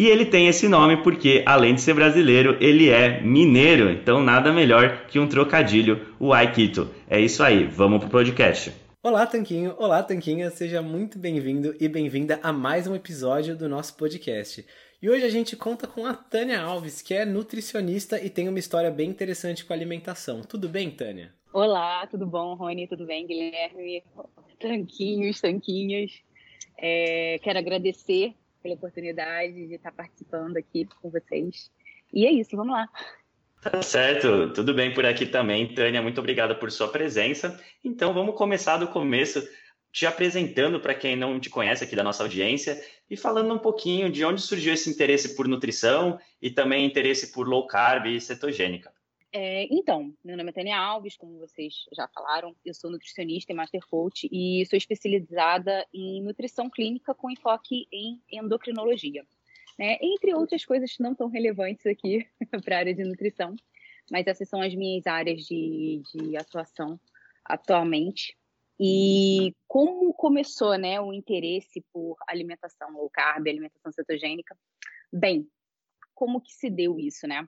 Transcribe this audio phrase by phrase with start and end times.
[0.00, 3.90] e ele tem esse nome porque, além de ser brasileiro, ele é mineiro.
[3.90, 6.88] Então, nada melhor que um trocadilho, o Aikito.
[7.06, 8.72] É isso aí, vamos pro podcast.
[9.02, 9.74] Olá, Tanquinho.
[9.76, 10.48] Olá, Tanquinha.
[10.48, 14.64] Seja muito bem-vindo e bem-vinda a mais um episódio do nosso podcast.
[15.02, 18.58] E hoje a gente conta com a Tânia Alves, que é nutricionista e tem uma
[18.58, 20.40] história bem interessante com a alimentação.
[20.40, 21.34] Tudo bem, Tânia?
[21.52, 22.88] Olá, tudo bom, Rony?
[22.88, 24.02] Tudo bem, Guilherme?
[24.58, 26.10] Tanquinhos, tanquinhas.
[26.78, 31.70] É, quero agradecer pela oportunidade de estar participando aqui com vocês.
[32.12, 32.88] E é isso, vamos lá.
[33.62, 35.74] Tá certo, tudo bem por aqui também.
[35.74, 37.60] Tânia, muito obrigada por sua presença.
[37.84, 39.46] Então vamos começar do começo,
[39.92, 44.10] te apresentando para quem não te conhece aqui da nossa audiência e falando um pouquinho
[44.10, 48.92] de onde surgiu esse interesse por nutrição e também interesse por low carb e cetogênica.
[49.32, 53.54] É, então, meu nome é Tânia Alves, como vocês já falaram, eu sou nutricionista e
[53.54, 59.24] master coach e sou especializada em nutrição clínica com enfoque em endocrinologia.
[59.78, 59.98] Né?
[60.00, 62.26] Entre outras coisas não tão relevantes aqui
[62.64, 63.54] para a área de nutrição,
[64.10, 66.98] mas essas são as minhas áreas de, de atuação
[67.44, 68.36] atualmente.
[68.80, 74.56] E como começou né, o interesse por alimentação low carb, alimentação cetogênica?
[75.12, 75.46] Bem,
[76.14, 77.46] como que se deu isso, né?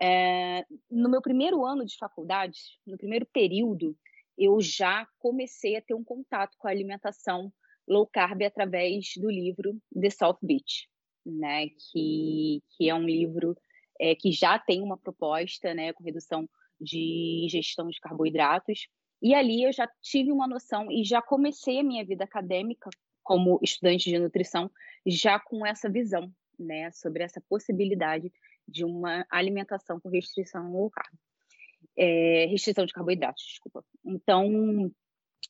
[0.00, 3.96] É, no meu primeiro ano de faculdade, no primeiro período,
[4.36, 7.52] eu já comecei a ter um contato com a alimentação
[7.86, 10.88] low carb através do livro The South Beach,
[11.26, 11.68] né?
[11.90, 13.56] Que, que é um livro
[14.00, 16.48] é, que já tem uma proposta, né, com redução
[16.80, 18.86] de ingestão de carboidratos.
[19.20, 22.88] E ali eu já tive uma noção e já comecei a minha vida acadêmica
[23.22, 24.70] como estudante de nutrição
[25.04, 28.32] já com essa visão, né, sobre essa possibilidade
[28.68, 31.14] de uma alimentação com restrição low carb.
[31.96, 33.84] É, restrição de carboidratos, desculpa.
[34.04, 34.92] Então,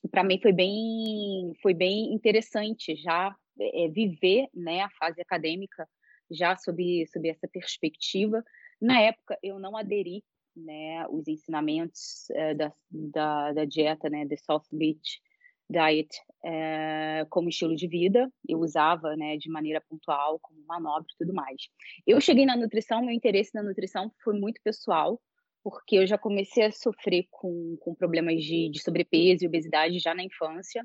[0.09, 5.87] para mim foi bem, foi bem interessante já é, viver né, a fase acadêmica
[6.31, 8.43] já sob, sob essa perspectiva.
[8.81, 10.23] Na época, eu não aderi
[10.55, 15.21] né, os ensinamentos é, da, da, da, dieta, né, The South Beach
[15.69, 16.09] Diet,
[16.43, 18.31] é, como estilo de vida.
[18.47, 21.69] Eu usava, né, de maneira pontual, como manobra e tudo mais.
[22.07, 25.21] Eu cheguei na nutrição, meu interesse na nutrição foi muito pessoal,
[25.63, 30.15] porque eu já comecei a sofrer com, com problemas de, de sobrepeso e obesidade já
[30.15, 30.83] na infância,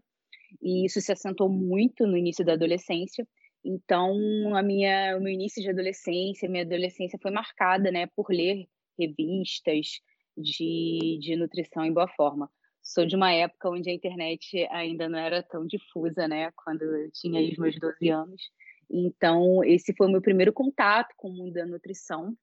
[0.62, 3.26] e isso se assentou muito no início da adolescência.
[3.64, 4.14] Então,
[4.54, 8.66] a minha, o meu início de adolescência, minha adolescência foi marcada, né, por ler
[8.98, 10.00] revistas
[10.36, 12.50] de, de nutrição em boa forma.
[12.84, 17.10] Sou de uma época onde a internet ainda não era tão difusa, né, quando eu
[17.10, 18.42] tinha os meus 12 anos.
[18.90, 22.36] Então, esse foi o meu primeiro contato com o mundo da nutrição.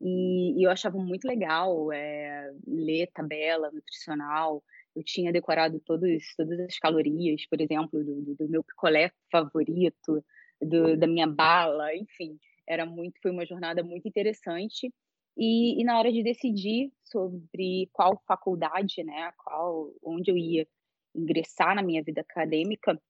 [0.00, 4.64] E, e eu achava muito legal é, ler tabela nutricional.
[4.96, 10.24] Eu tinha decorado todos, todas as calorias, por exemplo, do, do meu picolé favorito,
[10.62, 12.38] do, da minha bala, enfim.
[12.66, 14.90] Era muito, foi uma jornada muito interessante.
[15.36, 20.66] E, e, na hora de decidir sobre qual faculdade, né, qual, onde eu ia
[21.14, 23.00] ingressar na minha vida acadêmica,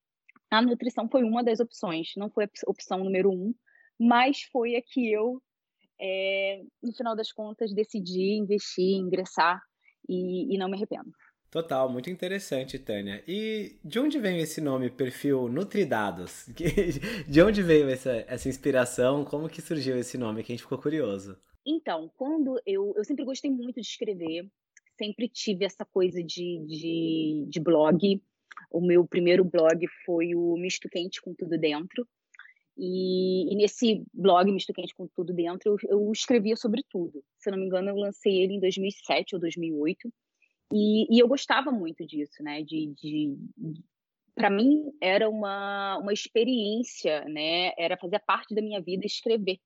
[0.51, 2.13] a nutrição foi uma das opções.
[2.17, 3.55] Não foi a opção número um,
[3.99, 5.43] mas foi a que eu,
[6.01, 9.61] é, no final das contas, decidi investir, ingressar
[10.09, 11.11] e, e não me arrependo.
[11.55, 13.23] Total, muito interessante, Tânia.
[13.29, 16.49] E de onde veio esse nome, perfil Nutridados?
[17.29, 19.25] De onde veio essa, essa inspiração?
[19.25, 20.43] Como que surgiu esse nome?
[20.43, 21.39] Que a gente ficou curioso.
[21.65, 24.51] Então, quando eu, eu sempre gostei muito de escrever,
[24.99, 28.21] sempre tive essa coisa de, de, de blog.
[28.69, 32.05] O meu primeiro blog foi o Misto Quente com Tudo Dentro.
[32.77, 37.23] E, e, nesse blog Misto Quente com Tudo Dentro, eu, eu, escrevia sobre tudo.
[37.39, 40.13] Se eu não me engano, eu lancei ele em 2007 ou 2008.
[40.73, 42.63] E, e eu gostava muito disso, né?
[42.63, 43.37] De, de,
[44.35, 47.73] para mim era uma, uma experiência, né?
[47.79, 49.59] Era fazer parte da minha vida escrever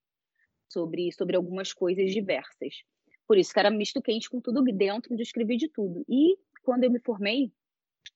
[0.69, 2.83] sobre, sobre algumas coisas diversas.
[3.27, 6.05] Por isso que era misto quente com tudo dentro, de escrever de tudo.
[6.09, 7.53] E quando eu me formei,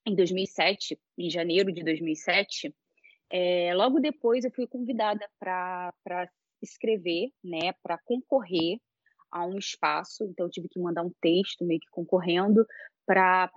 [0.07, 2.75] em 2007, em janeiro de 2007,
[3.31, 5.93] é, logo depois eu fui convidada para
[6.61, 8.79] escrever, né, para concorrer
[9.33, 12.67] a um espaço, então eu tive que mandar um texto meio que concorrendo
[13.07, 13.51] para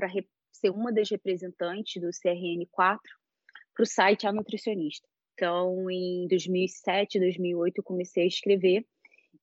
[0.52, 3.00] ser uma das representantes do CRN4
[3.74, 5.08] para o site A Nutricionista.
[5.34, 8.86] Então, em 2007, 2008, eu comecei a escrever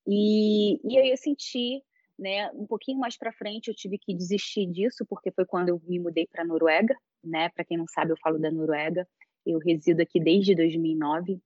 [0.07, 1.83] e, e aí eu senti,
[2.19, 5.81] né, um pouquinho mais para frente eu tive que desistir disso, porque foi quando eu
[5.87, 7.51] me mudei para a Noruega, né?
[7.51, 9.07] Para quem não sabe, eu falo da Noruega.
[9.45, 11.41] Eu resido aqui desde 2009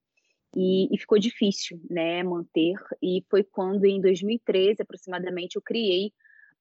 [0.54, 2.74] e, e, ficou difícil, né, manter.
[3.02, 6.12] E foi quando, em 2013, aproximadamente, eu criei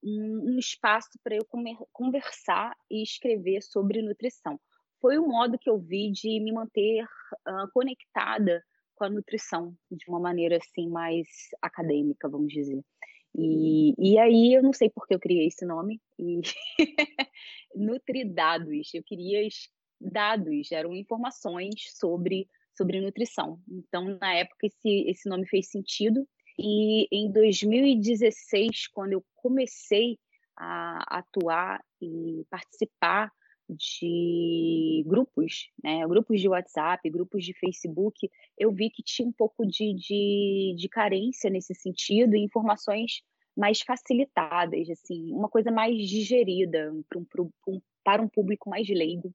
[0.04, 4.60] um, um espaço para eu comer, conversar e escrever sobre nutrição.
[5.02, 8.64] Foi o modo que eu vi de me manter uh, conectada
[8.96, 11.28] com a nutrição de uma maneira assim mais
[11.62, 12.82] acadêmica, vamos dizer.
[13.38, 16.40] E, e aí eu não sei por que eu criei esse nome e
[17.76, 19.46] Nutridados, eu queria
[20.00, 23.60] dados, eram informações sobre sobre nutrição.
[23.70, 26.28] Então, na época, esse, esse nome fez sentido.
[26.58, 30.18] E em 2016, quando eu comecei
[30.58, 33.32] a atuar e participar
[33.68, 39.66] de grupos, né, grupos de WhatsApp, grupos de Facebook, eu vi que tinha um pouco
[39.66, 43.22] de, de, de carência nesse sentido e informações
[43.58, 49.34] mais facilitadas, assim, uma coisa mais digerida para um, para um público mais leigo.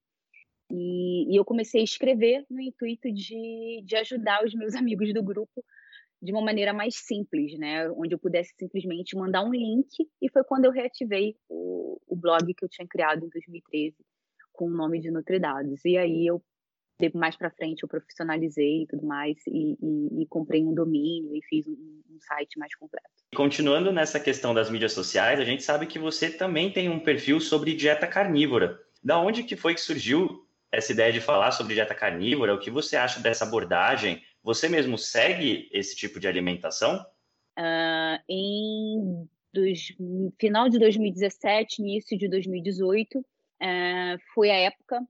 [0.71, 5.23] E, e, eu comecei a escrever no intuito de, de ajudar os meus amigos do
[5.23, 5.65] grupo
[6.23, 7.91] de uma maneira mais simples, né?
[7.91, 9.89] Onde eu pudesse simplesmente mandar um link.
[10.21, 13.97] E foi quando eu reativei o, o blog que eu tinha criado em 2013
[14.53, 15.83] com o nome de Nutridados.
[15.85, 16.43] E aí eu
[17.15, 21.41] mais para frente eu profissionalizei e tudo mais e, e, e comprei um domínio e
[21.49, 23.09] fiz um, um, site mais completo.
[23.35, 27.41] Continuando nessa questão das mídias sociais, a gente sabe que você também tem um perfil
[27.41, 28.79] sobre dieta carnívora.
[29.03, 32.55] Da onde que foi que surgiu essa ideia de falar sobre dieta carnívora?
[32.55, 34.23] O que você acha dessa abordagem?
[34.43, 37.05] Você mesmo segue esse tipo de alimentação?
[37.59, 39.93] Uh, em dos,
[40.39, 43.25] final de 2017, início de 2018, uh,
[43.61, 45.00] ah, foi a época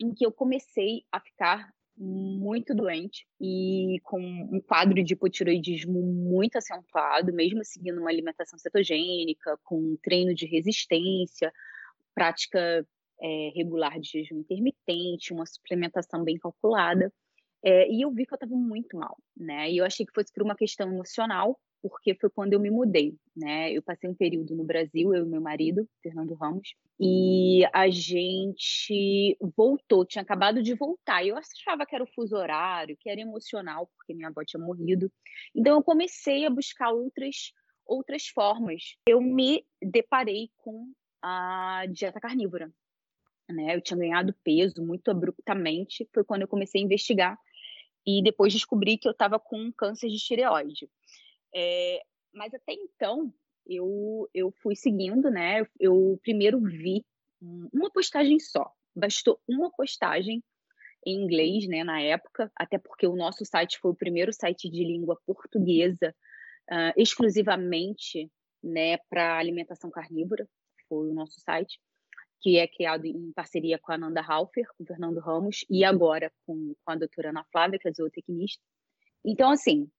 [0.00, 6.56] em que eu comecei a ficar muito doente e com um quadro de hipotiroidismo muito
[6.56, 11.52] acentuado, mesmo seguindo uma alimentação cetogênica, com treino de resistência,
[12.14, 12.86] prática
[13.20, 17.12] é, regular de jejum intermitente, uma suplementação bem calculada.
[17.62, 19.70] É, e eu vi que eu estava muito mal, né?
[19.70, 23.14] E eu achei que fosse por uma questão emocional, porque foi quando eu me mudei,
[23.36, 23.70] né?
[23.72, 29.36] Eu passei um período no Brasil, eu e meu marido, Fernando Ramos, e a gente
[29.56, 31.24] voltou, tinha acabado de voltar.
[31.24, 35.10] Eu achava que era o fuso horário, que era emocional, porque minha avó tinha morrido.
[35.54, 37.52] Então eu comecei a buscar outras
[37.86, 38.94] outras formas.
[39.04, 42.72] Eu me deparei com a dieta carnívora.
[43.52, 43.74] Né?
[43.74, 47.38] Eu tinha ganhado peso muito abruptamente, foi quando eu comecei a investigar
[48.06, 50.88] e depois descobri que eu estava com câncer de tireoide.
[51.54, 52.02] É,
[52.32, 53.32] mas até então
[53.66, 55.66] eu, eu fui seguindo, né?
[55.78, 57.04] Eu primeiro vi
[57.72, 60.42] uma postagem só, bastou uma postagem
[61.06, 64.84] em inglês, né, na época, até porque o nosso site foi o primeiro site de
[64.84, 66.14] língua portuguesa
[66.70, 68.30] uh, exclusivamente,
[68.62, 70.46] né, para alimentação carnívora,
[70.86, 71.80] foi o nosso site
[72.40, 76.32] que é criado em parceria com a Ananda Halfer, com o Fernando Ramos, e agora
[76.46, 78.62] com, com a doutora Ana Flávia, que é zootecnista.
[79.24, 79.90] Então, assim,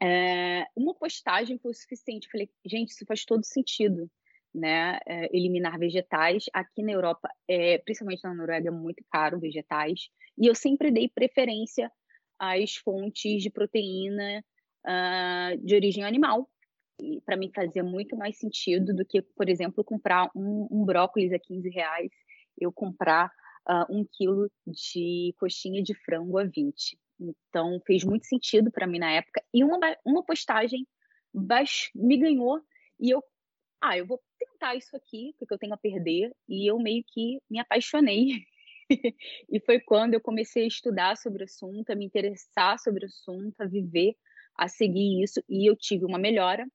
[0.00, 2.26] é, uma postagem foi o suficiente.
[2.26, 4.08] Eu falei, gente, isso faz todo sentido,
[4.54, 4.98] né?
[5.06, 6.44] É, eliminar vegetais.
[6.52, 10.08] Aqui na Europa, é, principalmente na Noruega, é muito caro vegetais.
[10.36, 11.90] E eu sempre dei preferência
[12.38, 14.44] às fontes de proteína
[14.86, 16.48] uh, de origem animal,
[17.24, 21.38] para mim fazia muito mais sentido do que, por exemplo, comprar um, um brócolis a
[21.38, 22.10] 15 reais,
[22.60, 23.30] eu comprar
[23.68, 26.98] uh, um quilo de coxinha de frango a 20.
[27.20, 29.42] Então, fez muito sentido para mim na época.
[29.52, 30.86] E uma, uma postagem
[31.94, 32.60] me ganhou
[32.98, 33.22] e eu,
[33.80, 36.32] ah, eu vou tentar isso aqui, porque eu tenho a perder.
[36.48, 38.44] E eu meio que me apaixonei.
[39.50, 43.06] e foi quando eu comecei a estudar sobre o assunto, a me interessar sobre o
[43.06, 44.14] assunto, a viver,
[44.56, 45.42] a seguir isso.
[45.48, 46.66] E eu tive uma melhora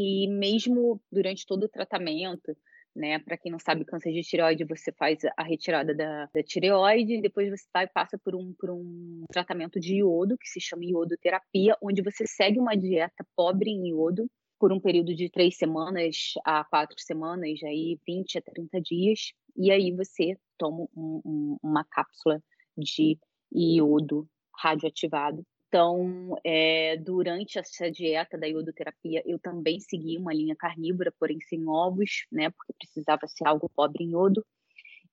[0.00, 2.56] e mesmo durante todo o tratamento,
[2.96, 7.20] né, para quem não sabe, câncer de tireoide, você faz a retirada da, da tireoide,
[7.20, 11.76] depois você vai passa por um, por um tratamento de iodo, que se chama iodoterapia,
[11.82, 14.26] onde você segue uma dieta pobre em iodo
[14.58, 19.70] por um período de três semanas a quatro semanas, aí 20 a 30 dias, e
[19.70, 22.42] aí você toma um, um, uma cápsula
[22.76, 23.18] de
[23.52, 24.26] iodo
[24.56, 31.40] radioativado então, é, durante essa dieta da iodoterapia, eu também segui uma linha carnívora, porém
[31.42, 32.50] sem ovos, né?
[32.50, 34.44] Porque precisava ser algo pobre em iodo.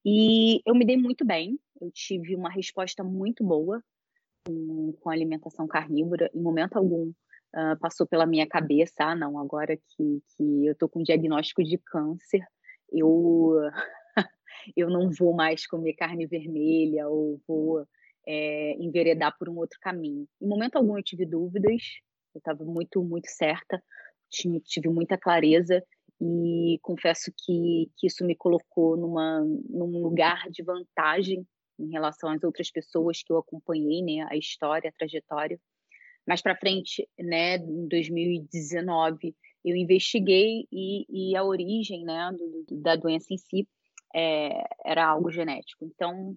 [0.04, 3.84] E eu me dei muito bem, eu tive uma resposta muito boa
[4.48, 6.28] com, com a alimentação carnívora.
[6.34, 10.90] Em momento algum uh, passou pela minha cabeça, ah, não, agora que, que eu tô
[10.90, 12.44] com diagnóstico de câncer,
[12.92, 13.54] eu,
[14.76, 17.86] eu não vou mais comer carne vermelha ou vou
[18.28, 20.28] é, enveredar por um outro caminho.
[20.42, 21.82] Em momento algum eu tive dúvidas,
[22.36, 23.82] eu estava muito, muito certa,
[24.30, 25.82] tive, tive muita clareza
[26.20, 31.46] e confesso que, que isso me colocou numa, num lugar de vantagem
[31.80, 35.60] em relação às outras pessoas que eu acompanhei, né, a história, a trajetória.
[36.28, 42.96] Mais para frente, né, em 2019, eu investiguei e, e a origem, né, do, da
[42.96, 43.68] doença em si
[44.14, 45.86] é, era algo genético.
[45.86, 46.34] Então,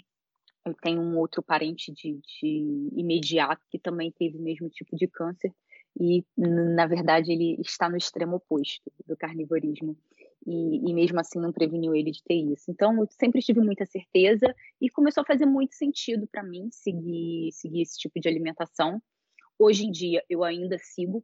[0.64, 5.06] eu tenho um outro parente de, de imediato que também teve o mesmo tipo de
[5.06, 5.52] câncer
[5.98, 9.96] e, na verdade, ele está no extremo oposto do carnivorismo.
[10.46, 12.70] E, e, mesmo assim não preveniu ele de ter isso.
[12.70, 17.50] Então, eu sempre tive muita certeza e começou a fazer muito sentido para mim seguir,
[17.52, 19.02] seguir esse tipo de alimentação.
[19.58, 21.22] Hoje em dia, eu ainda sigo,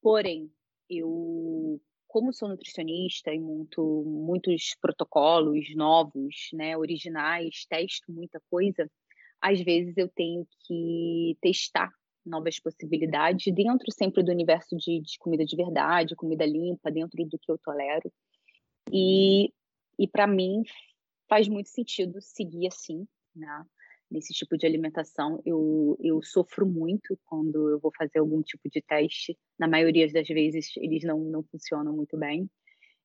[0.00, 0.50] porém,
[0.88, 1.80] eu
[2.16, 8.90] como sou nutricionista e monto muitos protocolos novos, né, originais, testo muita coisa,
[9.38, 11.92] às vezes eu tenho que testar
[12.24, 17.38] novas possibilidades dentro sempre do universo de, de comida de verdade, comida limpa, dentro do
[17.38, 18.10] que eu tolero.
[18.90, 19.52] E,
[19.98, 20.62] e para mim
[21.28, 23.62] faz muito sentido seguir assim, né?
[24.10, 25.40] Nesse tipo de alimentação.
[25.44, 29.36] Eu, eu sofro muito quando eu vou fazer algum tipo de teste.
[29.58, 32.48] Na maioria das vezes, eles não, não funcionam muito bem.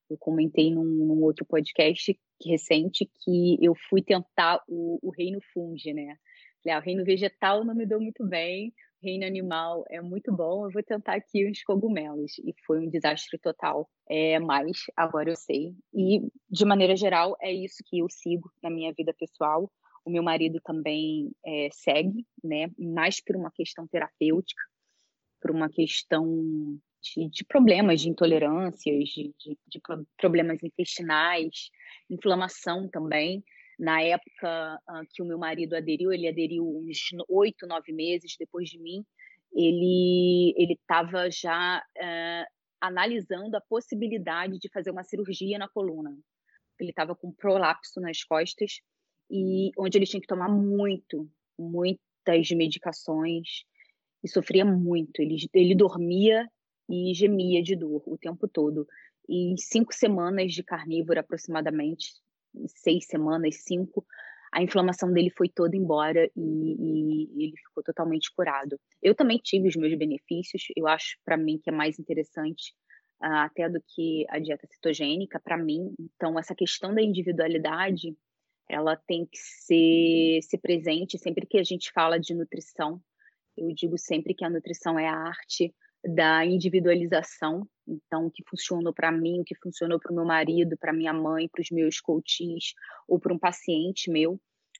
[0.09, 5.93] Eu comentei num, num outro podcast recente que eu fui tentar o, o reino fungi,
[5.93, 6.17] né?
[6.63, 10.31] Falei, ah, o reino vegetal não me deu muito bem, o reino animal é muito
[10.31, 12.37] bom, eu vou tentar aqui os cogumelos.
[12.39, 13.89] E foi um desastre total.
[14.07, 15.73] É, mas agora eu sei.
[15.93, 19.71] E, de maneira geral, é isso que eu sigo na minha vida pessoal
[20.03, 22.71] o meu marido também é, segue, né?
[22.77, 24.61] Mais por uma questão terapêutica,
[25.39, 29.81] por uma questão de, de problemas, de intolerâncias, de, de, de,
[30.17, 31.69] problemas intestinais,
[32.09, 33.43] inflamação também.
[33.79, 38.69] Na época uh, que o meu marido aderiu, ele aderiu uns oito, nove meses depois
[38.69, 39.03] de mim.
[39.53, 42.45] Ele ele estava já uh,
[42.79, 46.15] analisando a possibilidade de fazer uma cirurgia na coluna.
[46.79, 48.81] Ele estava com prolapso nas costas
[49.31, 53.63] e onde ele tinha que tomar muito, muitas medicações
[54.21, 55.21] e sofria muito.
[55.21, 56.47] Ele, ele dormia
[56.89, 58.85] e gemia de dor o tempo todo.
[59.27, 62.13] E em cinco semanas de carnívoro, aproximadamente,
[62.67, 64.05] seis semanas, cinco,
[64.51, 68.77] a inflamação dele foi toda embora e, e, ele ficou totalmente curado.
[69.01, 70.63] Eu também tive os meus benefícios.
[70.75, 72.73] Eu acho para mim que é mais interessante
[73.23, 75.93] uh, até do que a dieta cetogênica para mim.
[75.97, 78.13] Então, essa questão da individualidade,
[78.71, 83.01] ela tem que ser, ser presente sempre que a gente fala de nutrição.
[83.57, 87.67] Eu digo sempre que a nutrição é a arte da individualização.
[87.85, 91.13] Então, o que funcionou para mim, o que funcionou para o meu marido, para minha
[91.13, 92.73] mãe, para os meus coaches
[93.07, 94.33] ou para um paciente meu,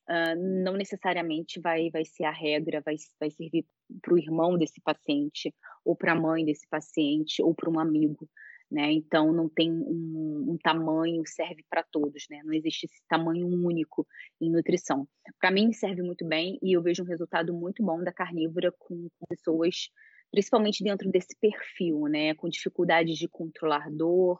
[0.10, 3.65] uh, não necessariamente vai, vai ser a regra, vai, vai servir
[4.01, 8.27] para o irmão desse paciente, ou para a mãe desse paciente, ou para um amigo.
[8.72, 8.94] Né?
[8.94, 12.42] Então não tem um, um tamanho serve para todos, né?
[12.46, 14.08] Não existe esse tamanho único
[14.40, 15.06] em nutrição.
[15.42, 19.10] Para mim serve muito bem e eu vejo um resultado muito bom da carnívora com,
[19.28, 19.90] pessoas,
[20.32, 22.34] principalmente dentro desse perfil, né?
[22.34, 24.40] Com dificuldades de controlar dor,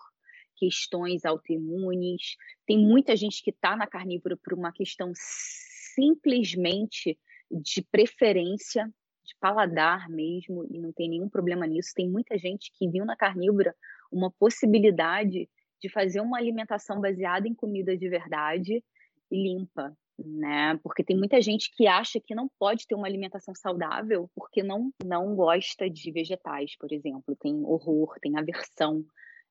[0.56, 2.38] questões autoimunes.
[2.66, 7.20] Tem muita gente que está na carnívora por uma questão simplesmente
[7.52, 8.86] de preferência,
[9.26, 11.92] de paladar mesmo, e não tem nenhum problema nisso.
[11.94, 13.76] Tem muita gente que viu na carnívora
[14.12, 15.50] uma possibilidade
[15.82, 18.84] de fazer uma alimentação baseada em comida de verdade
[19.32, 20.80] e limpa, né?
[20.84, 24.92] Porque tem muita gente que acha que não pode ter uma alimentação saudável porque não
[25.04, 29.04] não gosta de vegetais, por exemplo, tem horror, tem aversão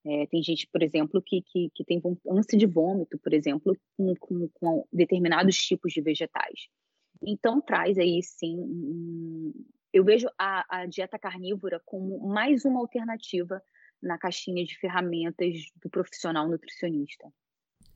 [0.05, 4.15] é, tem gente, por exemplo, que, que, que tem ânsia de vômito, por exemplo, com,
[4.19, 6.69] com, com, determinados tipos de vegetais.
[7.23, 9.53] Então, traz aí, sim,
[9.93, 13.63] eu vejo a, a dieta carnívora como mais uma alternativa
[14.03, 17.31] na caixinha de ferramentas do profissional nutricionista.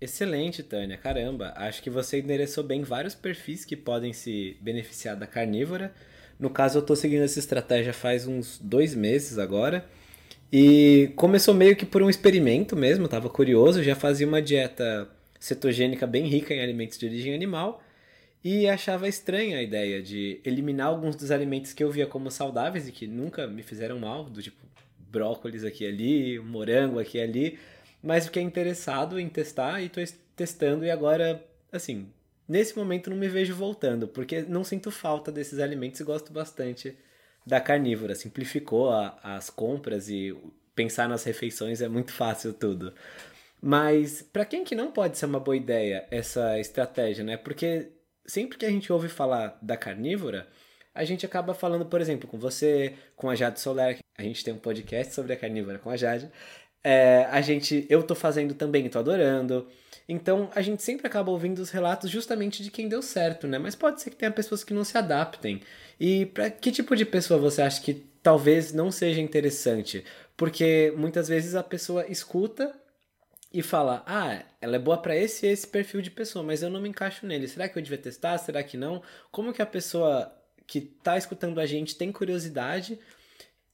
[0.00, 0.98] Excelente, Tânia.
[0.98, 5.94] Caramba, acho que você endereçou bem vários perfis que podem se beneficiar da carnívora.
[6.38, 9.88] No caso, eu estou seguindo essa estratégia faz uns dois meses agora.
[10.52, 15.08] E começou meio que por um experimento mesmo, tava curioso, já fazia uma dieta
[15.40, 17.82] cetogênica bem rica em alimentos de origem animal
[18.42, 22.86] e achava estranha a ideia de eliminar alguns dos alimentos que eu via como saudáveis
[22.86, 24.64] e que nunca me fizeram mal, do tipo
[25.14, 27.58] brócolis aqui e ali, morango aqui e ali,
[28.02, 30.04] mas fiquei interessado em testar e estou
[30.34, 31.42] testando e agora,
[31.72, 32.08] assim,
[32.48, 36.96] nesse momento não me vejo voltando, porque não sinto falta desses alimentos e gosto bastante
[37.46, 38.14] da carnívora.
[38.14, 40.36] Simplificou a, as compras e
[40.74, 42.92] pensar nas refeições é muito fácil tudo.
[43.62, 47.36] Mas para quem que não pode ser uma boa ideia essa estratégia, né?
[47.36, 47.88] Porque
[48.26, 50.46] sempre que a gente ouve falar da carnívora,
[50.94, 54.54] a gente acaba falando, por exemplo, com você, com a Jade Soler, a gente tem
[54.54, 56.30] um podcast sobre a carnívora com a Jade.
[56.84, 59.66] É, a gente, eu tô fazendo também, tô adorando.
[60.08, 63.58] Então a gente sempre acaba ouvindo os relatos justamente de quem deu certo, né?
[63.58, 65.62] Mas pode ser que tenha pessoas que não se adaptem.
[65.98, 70.04] E para que tipo de pessoa você acha que talvez não seja interessante?
[70.36, 72.72] Porque muitas vezes a pessoa escuta
[73.52, 76.82] e fala: "Ah, ela é boa para esse esse perfil de pessoa, mas eu não
[76.82, 77.48] me encaixo nele.
[77.48, 78.36] Será que eu devia testar?
[78.38, 79.02] Será que não?"
[79.32, 80.30] Como que a pessoa
[80.66, 82.98] que está escutando a gente tem curiosidade,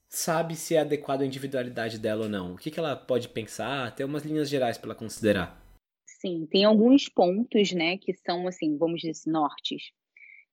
[0.09, 2.55] sabe se é adequado à individualidade dela ou não?
[2.55, 3.95] O que, que ela pode pensar?
[3.95, 5.61] Tem umas linhas gerais para ela considerar.
[6.05, 9.91] Sim, tem alguns pontos, né, que são assim, vamos dizer, nortes.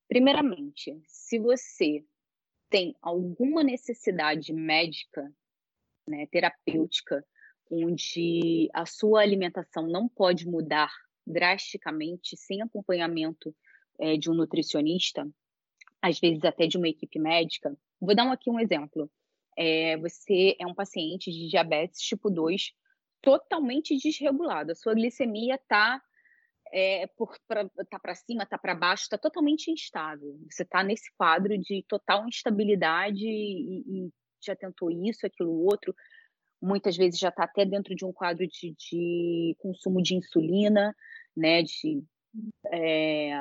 [0.08, 2.06] Primeiramente, se você
[2.70, 5.30] tem alguma necessidade médica,
[6.08, 7.26] né, terapêutica,
[7.70, 10.90] onde a sua alimentação não pode mudar
[11.26, 13.54] drasticamente sem acompanhamento
[14.00, 15.30] é, de um nutricionista,
[16.02, 17.76] às vezes até de uma equipe médica.
[18.00, 19.10] Vou dar aqui um exemplo.
[19.58, 22.74] É, você é um paciente de diabetes tipo 2
[23.22, 24.72] totalmente desregulado.
[24.72, 26.02] A sua glicemia está
[26.72, 27.08] é,
[27.90, 30.38] tá para cima, está para baixo, está totalmente instável.
[30.50, 34.10] Você está nesse quadro de total instabilidade e, e,
[34.42, 35.96] já tentou isso, aquilo, outro.
[36.62, 40.96] Muitas vezes já está até dentro de um quadro de, de consumo de insulina,
[41.36, 41.64] né?
[41.64, 42.04] De,
[42.72, 43.32] é,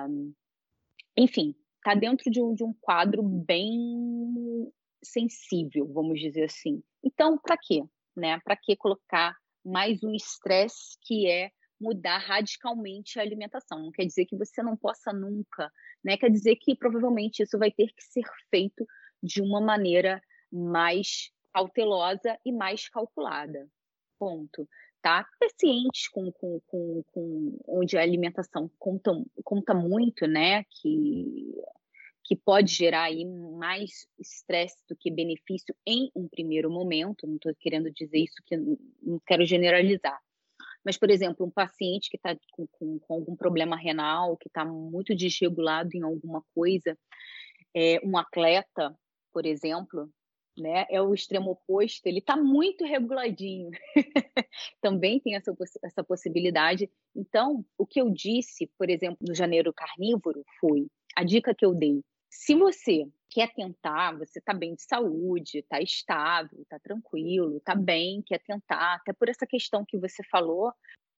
[1.16, 1.54] enfim,
[1.86, 4.72] está dentro de um, de um quadro bem
[5.04, 6.82] sensível, vamos dizer assim.
[7.04, 7.84] Então, para quê?
[8.16, 8.40] Né?
[8.40, 13.78] Para que colocar mais um estresse que é mudar radicalmente a alimentação.
[13.78, 15.70] Não quer dizer que você não possa nunca,
[16.02, 16.16] né?
[16.16, 18.84] Quer dizer que provavelmente isso vai ter que ser feito
[19.22, 20.20] de uma maneira
[20.50, 23.68] mais cautelosa e mais calculada.
[24.18, 24.66] Ponto.
[25.06, 25.24] Tá?
[25.38, 29.12] Pacientes com, com, com, com onde a alimentação conta,
[29.44, 30.64] conta muito, né?
[30.64, 31.54] Que
[32.24, 37.24] que pode gerar aí mais estresse do que benefício em um primeiro momento.
[37.24, 40.18] Não estou querendo dizer isso que não quero generalizar.
[40.84, 44.64] Mas, por exemplo, um paciente que está com, com, com, algum problema renal, que está
[44.64, 46.98] muito desregulado em alguma coisa,
[47.72, 48.92] é, um atleta,
[49.32, 50.10] por exemplo,
[50.56, 53.70] né, é o extremo oposto, ele está muito reguladinho.
[54.80, 56.90] Também tem essa, essa possibilidade.
[57.14, 61.74] Então, o que eu disse, por exemplo, no janeiro carnívoro foi a dica que eu
[61.74, 67.74] dei Se você quer tentar, você está bem de saúde, está estável, está tranquilo, está
[67.74, 70.72] bem, quer tentar, até por essa questão que você falou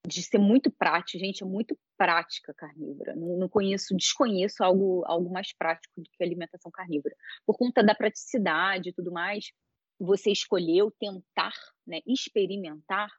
[0.09, 3.15] de ser muito prática, gente, é muito prática carnívora.
[3.15, 7.15] Não, não, conheço, desconheço algo, algo mais prático do que alimentação carnívora.
[7.47, 9.53] Por conta da praticidade e tudo mais,
[10.01, 11.53] você escolheu tentar,
[11.87, 13.11] né, experimentar,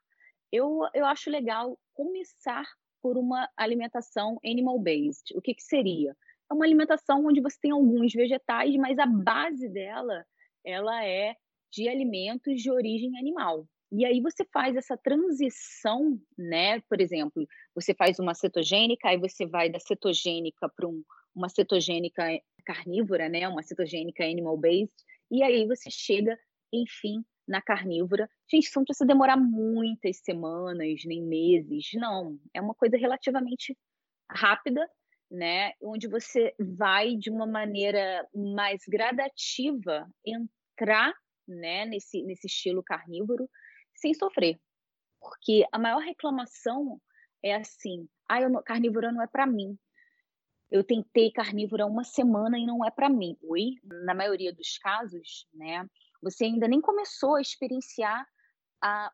[0.52, 2.64] eu, eu acho legal começar
[3.00, 5.36] por uma alimentação animal-based.
[5.36, 6.14] O que, que seria?
[6.50, 10.24] É uma alimentação onde você tem alguns vegetais, mas a base dela
[10.64, 11.34] ela é
[11.72, 13.66] de alimentos de origem animal.
[13.92, 16.80] E aí você faz essa transição, né?
[16.82, 21.02] Por exemplo, você faz uma cetogênica, aí você vai da cetogênica para um,
[21.34, 22.22] uma cetogênica
[22.64, 23.48] carnívora, né?
[23.48, 24.92] Uma cetogênica animal-based,
[25.30, 26.38] e aí você chega,
[26.72, 28.28] enfim, na carnívora.
[28.48, 32.38] Gente, isso não precisa demorar muitas semanas, nem meses, não.
[32.54, 33.76] É uma coisa relativamente
[34.30, 34.88] rápida,
[35.28, 35.72] né?
[35.82, 41.12] Onde você vai de uma maneira mais gradativa entrar,
[41.48, 43.48] né, nesse, nesse estilo carnívoro
[44.00, 44.58] sem sofrer.
[45.20, 47.00] Porque a maior reclamação
[47.42, 49.78] é assim: ah, eu, carnívora não é para mim.
[50.70, 53.36] Eu tentei carnívora uma semana e não é para mim.
[53.42, 55.86] Oi, na maioria dos casos, né?
[56.22, 58.26] Você ainda nem começou a experienciar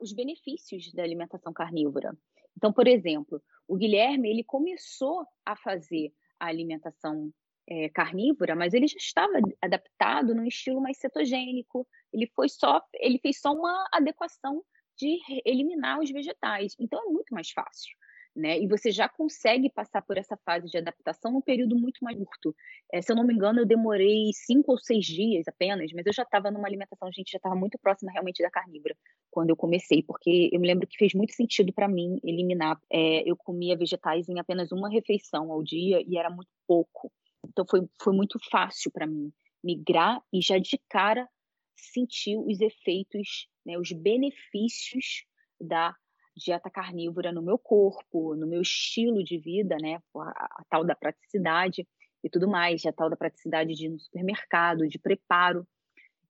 [0.01, 2.17] os benefícios da alimentação carnívora.
[2.57, 7.33] Então, por exemplo, o Guilherme ele começou a fazer a alimentação
[7.69, 11.87] é, carnívora, mas ele já estava adaptado num estilo mais cetogênico.
[12.13, 14.63] Ele foi só, ele fez só uma adequação
[14.99, 16.75] de eliminar os vegetais.
[16.79, 17.95] Então é muito mais fácil.
[18.35, 18.61] Né?
[18.61, 22.55] E você já consegue passar por essa fase de adaptação num período muito mais curto.
[22.93, 26.13] É, se eu não me engano, eu demorei cinco ou seis dias apenas, mas eu
[26.13, 28.95] já estava numa alimentação, a gente já estava muito próxima realmente da carnívora
[29.31, 32.79] quando eu comecei, porque eu me lembro que fez muito sentido para mim eliminar.
[32.93, 37.11] É, eu comia vegetais em apenas uma refeição ao dia e era muito pouco.
[37.49, 39.33] Então foi, foi muito fácil para mim
[39.65, 41.27] migrar e já de cara
[41.75, 45.27] sentir os efeitos né, os benefícios
[45.61, 45.95] da
[46.37, 50.95] dieta carnívora no meu corpo, no meu estilo de vida, né, a, a tal da
[50.95, 51.87] praticidade
[52.23, 55.67] e tudo mais, a tal da praticidade de ir no supermercado, de preparo.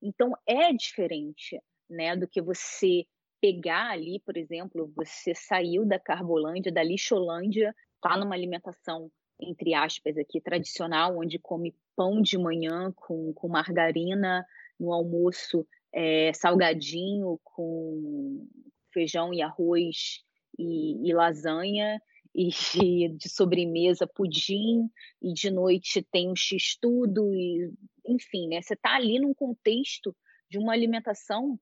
[0.01, 3.05] Então é diferente, né, do que você
[3.39, 10.17] pegar ali, por exemplo, você saiu da Carbolândia, da Lixolândia, tá numa alimentação entre aspas
[10.17, 14.45] aqui tradicional, onde come pão de manhã com, com margarina,
[14.79, 18.47] no almoço é, salgadinho com
[18.93, 20.23] feijão e arroz
[20.57, 22.01] e, e lasanha,
[22.33, 22.49] e
[23.17, 24.89] de sobremesa pudim,
[25.21, 27.71] e de noite tem um x-tudo, e,
[28.05, 28.61] enfim, né?
[28.61, 30.15] Você está ali num contexto
[30.49, 31.59] de uma alimentação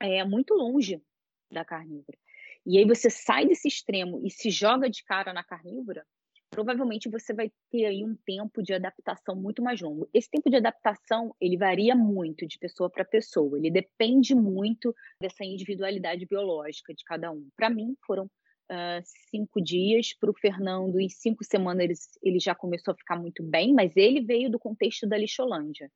[0.00, 1.02] é, muito longe
[1.50, 2.18] da carnívora.
[2.66, 6.06] E aí você sai desse extremo e se joga de cara na carnívora,
[6.54, 10.08] provavelmente você vai ter aí um tempo de adaptação muito mais longo.
[10.14, 15.44] Esse tempo de adaptação, ele varia muito de pessoa para pessoa, ele depende muito dessa
[15.44, 17.48] individualidade biológica de cada um.
[17.56, 22.54] Para mim, foram uh, cinco dias, para o Fernando, em cinco semanas ele, ele já
[22.54, 25.90] começou a ficar muito bem, mas ele veio do contexto da lixolândia,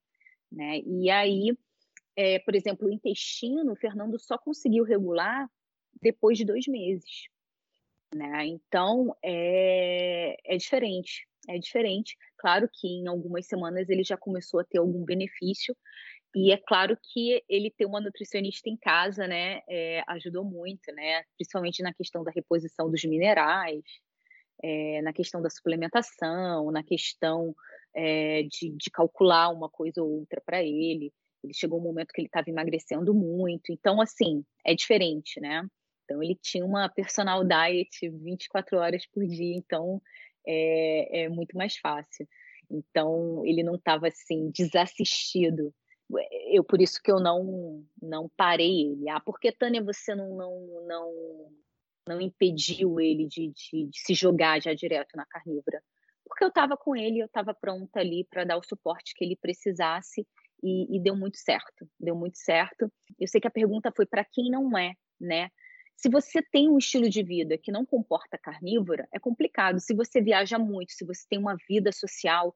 [0.50, 0.80] né?
[0.80, 1.56] E aí,
[2.16, 5.48] é, por exemplo, o intestino, o Fernando só conseguiu regular
[6.02, 7.28] depois de dois meses.
[8.14, 8.46] Né?
[8.46, 12.16] Então, é, é diferente, é diferente.
[12.38, 15.76] Claro que em algumas semanas ele já começou a ter algum benefício,
[16.34, 21.22] e é claro que ele ter uma nutricionista em casa, né, é, ajudou muito, né,
[21.36, 23.82] principalmente na questão da reposição dos minerais,
[24.62, 27.54] é, na questão da suplementação, na questão
[27.94, 31.12] é, de, de, calcular uma coisa ou outra para ele.
[31.42, 35.64] Ele chegou um momento que ele estava emagrecendo muito, então assim é diferente, né?
[36.08, 40.00] Então, ele tinha uma personal diet 24 horas por dia, então
[40.46, 42.26] é, é muito mais fácil.
[42.70, 45.74] Então, ele não estava assim, desassistido.
[46.50, 49.10] Eu, por isso que eu não não parei ele.
[49.10, 51.52] Ah, por que, Tânia, você não, não, não,
[52.08, 55.82] não impediu ele de, de, de se jogar já direto na carnívora?
[56.24, 59.36] Porque eu estava com ele, eu estava pronta ali para dar o suporte que ele
[59.36, 60.26] precisasse
[60.62, 61.86] e, e, deu muito certo.
[62.00, 62.90] Deu muito certo.
[63.18, 65.50] Eu sei que a pergunta foi para quem não é, né?
[65.98, 69.80] Se você tem um estilo de vida que não comporta carnívora, é complicado.
[69.80, 72.54] Se você viaja muito, se você tem uma vida social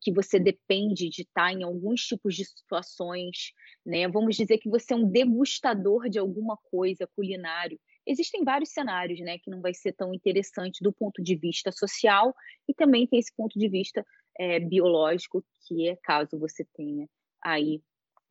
[0.00, 3.52] que você depende de estar em alguns tipos de situações,
[3.84, 4.06] né?
[4.06, 7.80] Vamos dizer que você é um degustador de alguma coisa culinário.
[8.06, 12.32] Existem vários cenários, né, que não vai ser tão interessante do ponto de vista social
[12.68, 14.06] e também tem esse ponto de vista
[14.38, 17.08] é, biológico, que é caso você tenha
[17.42, 17.82] aí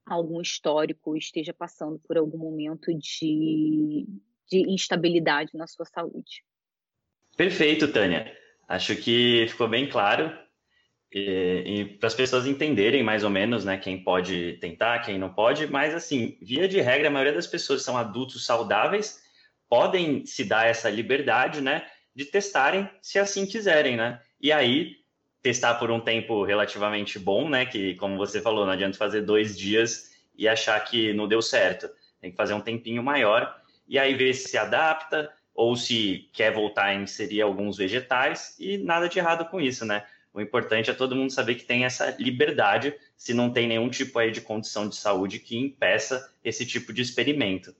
[0.05, 4.07] algum histórico, esteja passando por algum momento de
[4.49, 6.43] de instabilidade na sua saúde.
[7.35, 8.31] Perfeito, Tânia.
[8.67, 10.31] Acho que ficou bem claro.
[11.11, 15.31] E, e para as pessoas entenderem mais ou menos, né, quem pode tentar, quem não
[15.31, 19.21] pode, mas assim, via de regra, a maioria das pessoas são adultos saudáveis,
[19.69, 24.19] podem se dar essa liberdade, né, de testarem se assim quiserem, né?
[24.41, 25.03] E aí
[25.41, 27.65] testar por um tempo relativamente bom, né?
[27.65, 31.89] Que como você falou, não adianta fazer dois dias e achar que não deu certo.
[32.21, 33.53] Tem que fazer um tempinho maior
[33.93, 38.75] e aí ver se se adapta ou se quer voltar a inserir alguns vegetais e
[38.79, 40.03] nada de errado com isso, né?
[40.33, 44.17] O importante é todo mundo saber que tem essa liberdade, se não tem nenhum tipo
[44.17, 47.75] aí de condição de saúde que impeça esse tipo de experimento.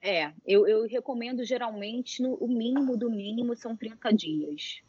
[0.00, 4.80] É, eu, eu recomendo geralmente no, o mínimo do mínimo são 30 dias.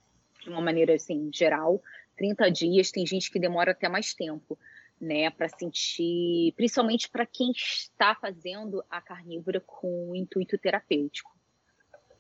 [0.42, 1.84] De uma maneira assim, geral,
[2.16, 4.58] 30 dias, tem gente que demora até mais tempo,
[5.00, 11.38] né, para sentir, principalmente para quem está fazendo a carnívora com intuito terapêutico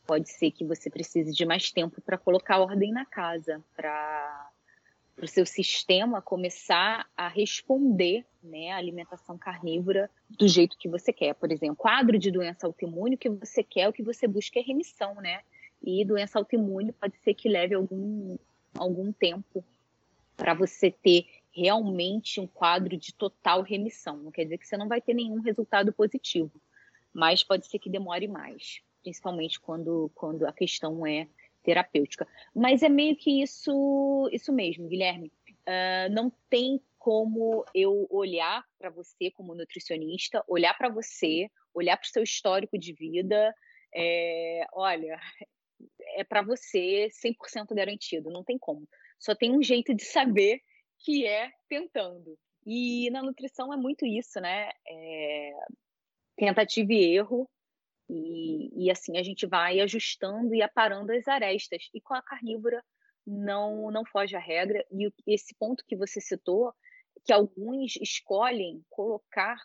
[0.08, 4.50] pode ser que você precise de mais tempo para colocar ordem na casa, para
[5.22, 11.36] o seu sistema começar a responder né, à alimentação carnívora do jeito que você quer.
[11.36, 14.64] Por exemplo, quadro de doença autoimune, o que você quer, o que você busca é
[14.64, 15.42] remissão, né?
[15.84, 18.38] E doença autoimune pode ser que leve algum,
[18.76, 19.64] algum tempo
[20.38, 21.26] para você ter
[21.58, 24.18] realmente um quadro de total remissão.
[24.18, 26.62] Não quer dizer que você não vai ter nenhum resultado positivo,
[27.12, 31.30] mas pode ser que demore mais principalmente quando, quando a questão é
[31.64, 32.28] terapêutica.
[32.54, 35.32] Mas é meio que isso, isso mesmo, Guilherme.
[35.66, 42.06] Uh, não tem como eu olhar para você como nutricionista, olhar para você, olhar para
[42.06, 43.56] o seu histórico de vida,
[43.96, 45.18] é, olha,
[46.16, 48.86] é para você 100% garantido, não tem como.
[49.18, 50.62] Só tem um jeito de saber
[51.00, 52.38] que é tentando.
[52.66, 54.70] E na nutrição é muito isso, né?
[54.88, 55.52] É,
[56.36, 57.50] tentativa e erro,
[58.10, 61.90] e, e assim a gente vai ajustando e aparando as arestas.
[61.94, 62.84] E com a carnívora
[63.26, 64.86] não, não foge a regra.
[64.92, 66.74] E esse ponto que você citou,
[67.26, 69.58] que alguns escolhem colocar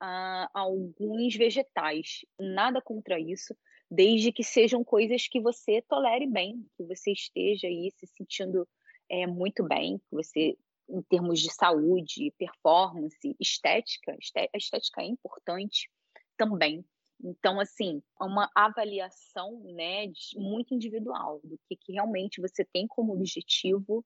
[0.00, 2.24] ah, alguns vegetais.
[2.38, 3.56] Nada contra isso,
[3.90, 8.68] desde que sejam coisas que você tolere bem, que você esteja aí se sentindo
[9.08, 10.56] é, muito bem, que você,
[10.88, 15.90] em termos de saúde, performance, estética, a estética é importante
[16.36, 16.84] também.
[17.22, 23.14] Então, assim, é uma avaliação né, muito individual do que, que realmente você tem como
[23.14, 24.04] objetivo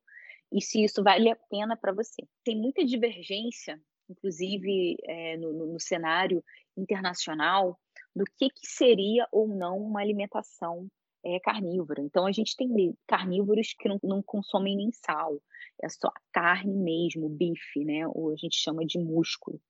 [0.53, 2.27] e se isso vale a pena para você.
[2.45, 6.45] Tem muita divergência, inclusive é, no, no, cenário
[6.77, 7.79] internacional,
[8.14, 10.88] do que, que seria ou não uma alimentação
[11.25, 12.01] é, carnívora.
[12.03, 15.41] Então, a gente tem carnívoros que não, não consomem nem sal,
[15.83, 18.07] é só carne mesmo, bife, né?
[18.09, 19.61] Ou a gente chama de músculo.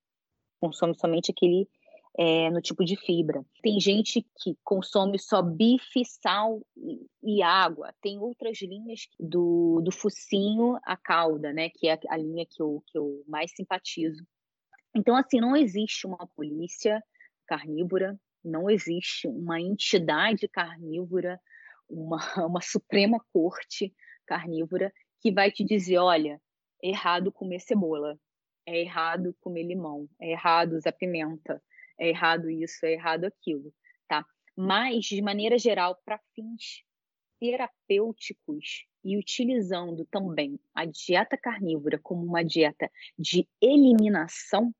[0.61, 1.69] Consome somente aquele
[2.19, 3.45] é, no tipo de fibra.
[3.63, 7.95] Tem gente que consome só bife, sal e, e água.
[8.01, 11.69] Tem outras linhas do, do focinho à cauda, né?
[11.71, 14.27] Que é a linha que eu, que eu mais simpatizo.
[14.95, 17.03] Então, assim, não existe uma polícia
[17.47, 21.41] carnívora, não existe uma entidade carnívora,
[21.89, 23.95] uma, uma Suprema Corte
[24.27, 26.41] carnívora que vai te dizer, olha,
[26.83, 28.19] é errado comer cebola,
[28.67, 31.63] é errado comer limão, é errado usar pimenta,
[31.99, 33.73] é errado isso, é errado aquilo,
[34.07, 34.25] tá?
[34.57, 36.85] Mas, de maneira geral, para fins
[37.41, 44.75] terapêuticos e utilizando também a dieta carnívora como uma dieta de eliminação,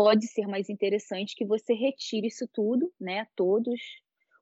[0.00, 3.26] pode ser mais interessante que você retire isso tudo, né?
[3.36, 3.78] Todos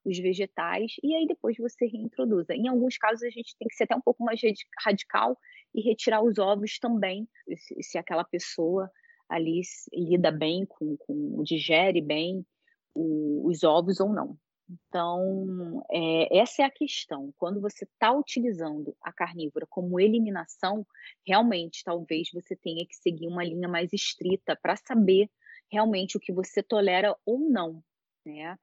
[0.05, 2.55] os vegetais, e aí depois você reintroduza.
[2.55, 4.41] Em alguns casos, a gente tem que ser até um pouco mais
[4.85, 5.37] radical
[5.75, 8.89] e retirar os ovos também, se, se aquela pessoa
[9.29, 12.47] ali lida bem com, com digere bem
[12.95, 14.39] o, os ovos ou não.
[14.71, 17.35] Então, é, essa é a questão.
[17.37, 20.87] Quando você está utilizando a carnívora como eliminação,
[21.27, 25.29] realmente talvez você tenha que seguir uma linha mais estrita para saber
[25.71, 27.83] realmente o que você tolera ou não,
[28.25, 28.59] né?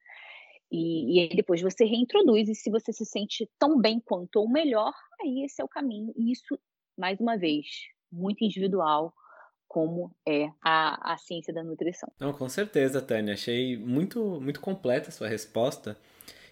[0.72, 4.50] E, e aí depois você reintroduz, e se você se sente tão bem quanto ou
[4.50, 6.14] melhor, aí esse é o caminho.
[6.18, 6.60] E isso,
[6.98, 7.66] mais uma vez,
[8.12, 9.14] muito individual,
[9.68, 12.12] como é a, a ciência da nutrição.
[12.20, 13.34] Não, com certeza, Tânia.
[13.34, 15.98] Achei muito, muito completa a sua resposta.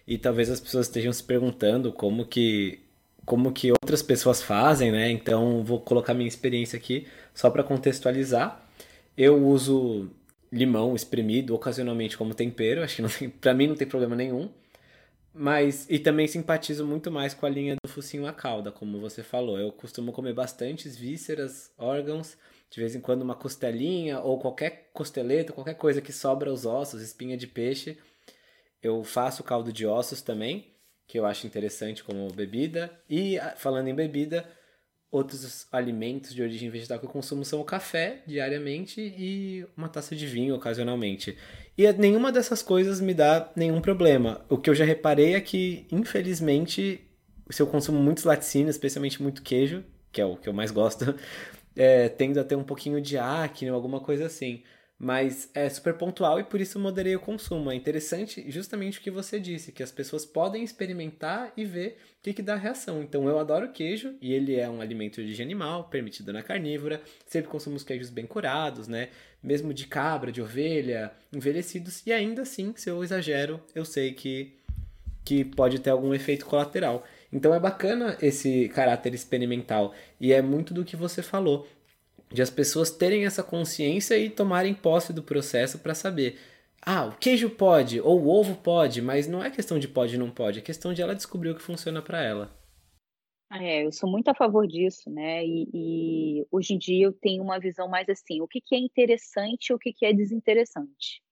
[0.06, 2.80] E talvez as pessoas estejam se perguntando como que
[3.24, 5.10] como que outras pessoas fazem, né?
[5.10, 8.62] Então vou colocar minha experiência aqui só para contextualizar.
[9.16, 10.10] Eu uso
[10.54, 14.50] limão espremido ocasionalmente como tempero, acho que não tem, para mim não tem problema nenhum.
[15.36, 19.22] Mas e também simpatizo muito mais com a linha do focinho a cauda, como você
[19.22, 19.58] falou.
[19.58, 22.36] Eu costumo comer bastantes vísceras, órgãos
[22.74, 27.02] de vez em quando uma costelinha ou qualquer costeleta, qualquer coisa que sobra os ossos,
[27.02, 27.96] espinha de peixe.
[28.82, 30.74] Eu faço caldo de ossos também,
[31.06, 32.90] que eu acho interessante como bebida.
[33.08, 34.44] E ah, falando em bebida,
[35.14, 40.16] outros alimentos de origem vegetal que eu consumo são o café diariamente e uma taça
[40.16, 41.38] de vinho ocasionalmente.
[41.78, 44.44] E nenhuma dessas coisas me dá nenhum problema.
[44.48, 47.00] O que eu já reparei é que, infelizmente,
[47.48, 51.14] se eu consumo muitos laticínios, especialmente muito queijo, que é o que eu mais gosto,
[51.76, 54.64] é, tendo a ter um pouquinho de acne ou alguma coisa assim.
[54.98, 57.70] Mas é super pontual e por isso moderei o consumo.
[57.70, 62.22] É interessante justamente o que você disse, que as pessoas podem experimentar e ver o
[62.22, 63.02] que, que dá reação.
[63.02, 67.02] Então eu adoro queijo e ele é um alimento de origem animal, permitido na carnívora.
[67.26, 69.08] Sempre consumo os queijos bem curados, né?
[69.42, 72.06] Mesmo de cabra, de ovelha, envelhecidos.
[72.06, 74.54] E ainda assim, se eu exagero, eu sei que,
[75.24, 77.04] que pode ter algum efeito colateral.
[77.32, 79.92] Então é bacana esse caráter experimental.
[80.20, 81.66] E é muito do que você falou
[82.34, 86.36] de as pessoas terem essa consciência e tomarem posse do processo para saber.
[86.82, 90.18] Ah, o queijo pode, ou o ovo pode, mas não é questão de pode e
[90.18, 92.50] não pode, é questão de ela descobrir o que funciona para ela.
[93.52, 95.46] É, eu sou muito a favor disso, né?
[95.46, 98.78] E, e, hoje em dia eu tenho uma visão mais assim: o que, que é
[98.78, 101.22] interessante e o que, que é desinteressante.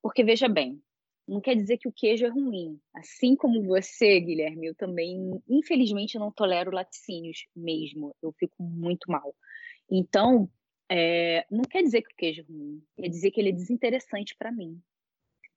[0.00, 0.80] Porque veja bem,
[1.26, 2.78] não quer dizer que o queijo é ruim.
[2.94, 8.14] Assim como você, Guilherme, eu também, infelizmente, não tolero laticínios mesmo.
[8.22, 9.34] Eu fico muito mal.
[9.90, 10.50] Então,
[10.90, 14.34] é, não quer dizer que o queijo é ruim, quer dizer que ele é desinteressante
[14.36, 14.80] para mim,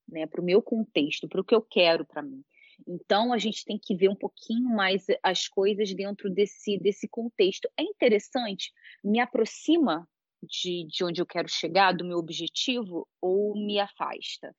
[0.08, 0.28] né?
[0.28, 2.44] Para o meu contexto, para o que eu quero para mim.
[2.88, 7.70] Então, a gente tem que ver um pouquinho mais as coisas dentro desse, desse contexto.
[7.78, 8.72] É interessante,
[9.04, 10.08] me aproxima
[10.41, 14.56] de, de onde eu quero chegar, do meu objetivo, ou me afasta?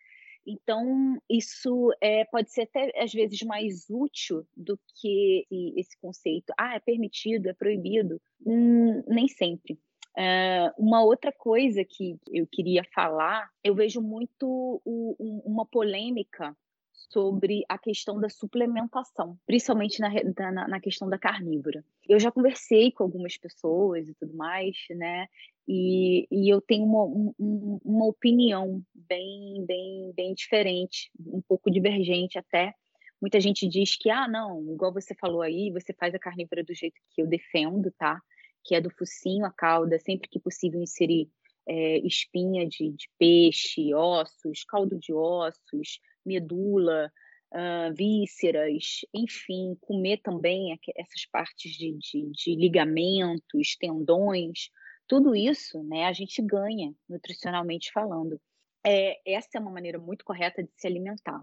[0.46, 6.74] Então, isso é, pode ser até às vezes mais útil do que esse conceito, ah,
[6.74, 8.20] é permitido, é proibido.
[8.44, 9.78] Hum, nem sempre.
[10.16, 16.55] Uh, uma outra coisa que eu queria falar, eu vejo muito o, um, uma polêmica
[16.92, 20.11] sobre a questão da suplementação, principalmente na,
[20.52, 21.85] na, na, questão da carnívora.
[22.09, 25.26] Eu já conversei com algumas pessoas e tudo mais, né?
[25.66, 32.38] E, e eu tenho uma, um, uma opinião bem, bem, bem diferente, um pouco divergente
[32.38, 32.74] até.
[33.20, 36.74] Muita gente diz que, ah, não, igual você falou aí, você faz a carnívora do
[36.74, 38.20] jeito que eu defendo, tá?
[38.64, 41.31] Que é do focinho a cauda, sempre que possível inserir
[41.66, 47.12] é, espinha de, de peixe, ossos, caldo de ossos, medula,
[47.52, 54.70] uh, vísceras, enfim, comer também essas partes de, de, de, ligamentos, tendões,
[55.06, 58.40] tudo isso, né, a gente ganha nutricionalmente falando.
[58.85, 61.40] É, essa é uma maneira muito correta de se alimentar.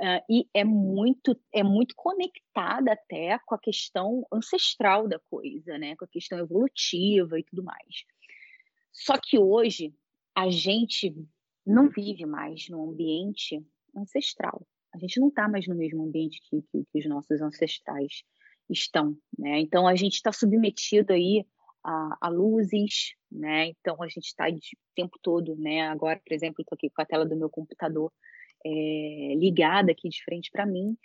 [0.00, 5.94] Uh, e é muito é muito conectada até com a questão ancestral da coisa, né?
[5.96, 8.04] Com a questão evolutiva e tudo mais.
[8.90, 9.94] Só que hoje
[10.34, 11.14] a gente
[11.64, 13.62] não vive mais num ambiente
[13.96, 14.66] ancestral.
[14.94, 18.22] A gente não está mais no mesmo ambiente que, que, que, os nossos ancestrais
[18.68, 19.60] estão, né?
[19.60, 21.44] Então a gente está submetido aí
[21.82, 23.68] a, a, luzes, né?
[23.68, 24.58] Então a gente está o
[24.94, 25.88] tempo todo, né?
[25.88, 28.12] Agora, por exemplo, estou aqui com a tela do meu computador
[28.64, 30.96] é, ligada aqui de frente para mim.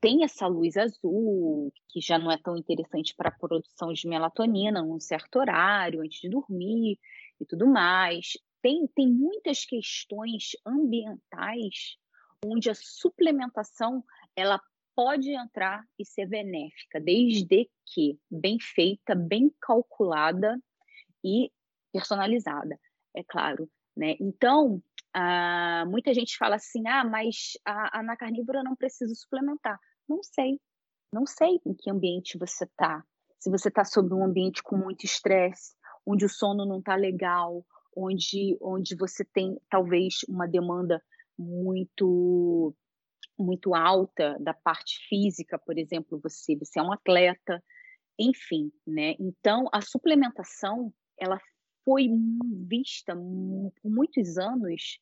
[0.00, 4.82] Tem essa luz azul, que já não é tão interessante para a produção de melatonina
[4.82, 6.98] num certo horário, antes de dormir
[7.40, 8.32] e tudo mais.
[8.60, 11.96] Tem, tem muitas questões ambientais
[12.44, 14.60] onde a suplementação ela
[14.94, 20.58] pode entrar e ser benéfica, desde que bem feita, bem calculada
[21.22, 21.50] e
[21.92, 22.78] personalizada,
[23.14, 23.68] é claro.
[23.96, 24.16] Né?
[24.20, 24.82] Então,
[25.14, 29.78] ah, muita gente fala assim: ah, mas a, a, na carnívora não precisa suplementar.
[30.08, 30.60] Não sei.
[31.12, 33.02] Não sei em que ambiente você está.
[33.38, 37.64] Se você está sob um ambiente com muito estresse, onde o sono não está legal,
[37.96, 41.02] onde, onde você tem talvez uma demanda
[41.38, 42.74] muito
[43.38, 47.62] muito alta da parte física, por exemplo, você você é um atleta,
[48.18, 49.14] enfim, né?
[49.20, 51.38] Então a suplementação ela
[51.84, 52.08] foi
[52.66, 54.98] vista por muitos anos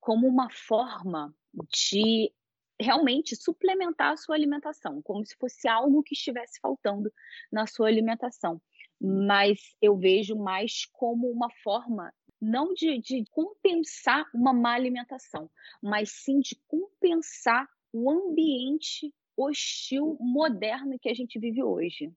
[0.00, 1.34] como uma forma
[1.72, 2.32] de
[2.80, 7.12] realmente suplementar a sua alimentação, como se fosse algo que estivesse faltando
[7.52, 8.60] na sua alimentação.
[9.00, 12.12] Mas eu vejo mais como uma forma
[12.44, 15.50] não de, de compensar uma má alimentação,
[15.82, 22.12] mas sim de compensar o ambiente hostil moderno que a gente vive hoje.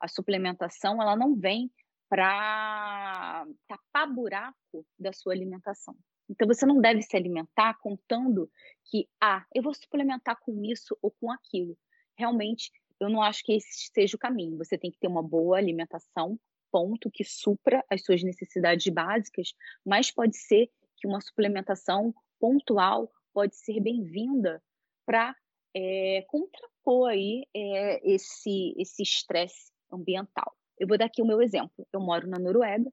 [0.00, 1.70] A suplementação ela não vem
[2.08, 5.94] para tapar buraco da sua alimentação.
[6.30, 8.50] Então você não deve se alimentar contando
[8.84, 11.76] que ah, eu vou suplementar com isso ou com aquilo.
[12.16, 14.56] Realmente, eu não acho que esse seja o caminho.
[14.58, 16.38] Você tem que ter uma boa alimentação
[16.70, 19.54] ponto que supra as suas necessidades básicas,
[19.84, 24.62] mas pode ser que uma suplementação pontual pode ser bem-vinda
[25.06, 25.34] para
[25.74, 30.56] é, contrapor aí é, esse esse estresse ambiental.
[30.78, 31.86] Eu vou dar aqui o meu exemplo.
[31.92, 32.90] Eu moro na Noruega,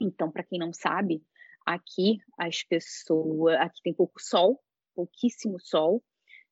[0.00, 1.22] então, para quem não sabe,
[1.66, 3.56] aqui as pessoas.
[3.56, 4.60] Aqui tem pouco sol,
[4.94, 6.02] pouquíssimo sol,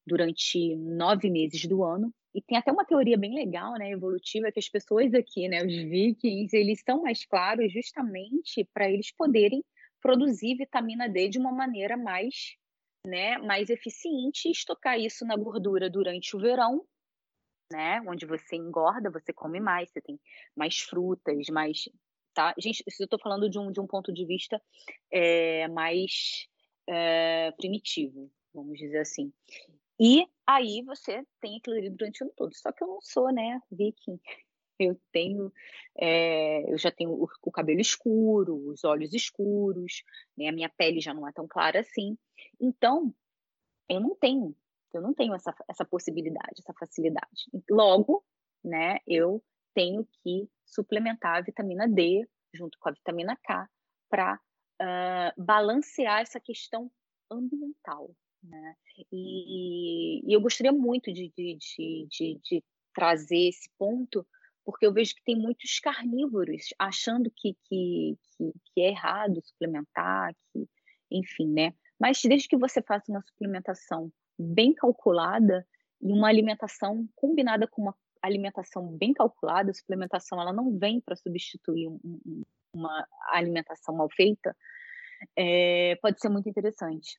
[0.06, 2.12] durante nove meses do ano.
[2.36, 5.72] E tem até uma teoria bem legal, né, evolutiva, que as pessoas aqui, né, os
[5.72, 9.64] vikings, eles estão mais claros justamente para eles poderem
[10.02, 12.54] produzir vitamina D de uma maneira mais,
[13.06, 16.84] né, mais eficiente e estocar isso na gordura durante o verão,
[17.72, 20.20] né, onde você engorda, você come mais, você tem
[20.54, 21.88] mais frutas, mais,
[22.34, 22.54] tá?
[22.58, 24.60] Gente, isso eu estou falando de um, de um ponto de vista
[25.10, 26.46] é, mais
[26.86, 29.32] é, primitivo, vamos dizer assim.
[29.98, 32.54] E aí você tem equilíbrio durante o ano todo.
[32.54, 34.18] Só que eu não sou, né, viking.
[34.78, 35.50] Eu tenho,
[35.98, 40.02] é, eu já tenho o, o, cabelo escuro, os olhos escuros,
[40.36, 42.18] né, a minha pele já não é tão clara assim.
[42.60, 43.10] Então,
[43.88, 44.54] eu não tenho,
[44.92, 47.46] eu não tenho essa, essa possibilidade, essa facilidade.
[47.70, 48.22] Logo,
[48.62, 49.42] né, eu
[49.72, 53.66] tenho que suplementar a vitamina D junto com a vitamina K
[54.10, 54.38] para uh,
[54.80, 56.90] ah, balancear essa questão
[57.30, 58.10] ambiental,
[58.46, 58.74] né?
[59.12, 64.26] E, e eu gostaria muito de, de, de, de, trazer esse ponto,
[64.64, 70.34] porque eu vejo que tem muitos carnívoros achando que, que, que, que é errado suplementar,
[70.52, 70.66] que,
[71.10, 71.74] enfim, né?
[72.00, 75.66] Mas desde que você faça uma suplementação bem calculada
[76.00, 81.16] e uma alimentação combinada com uma alimentação bem calculada, a suplementação ela não vem para
[81.16, 82.42] substituir um, um,
[82.72, 84.54] uma alimentação mal feita,
[85.36, 87.18] é, pode ser muito interessante.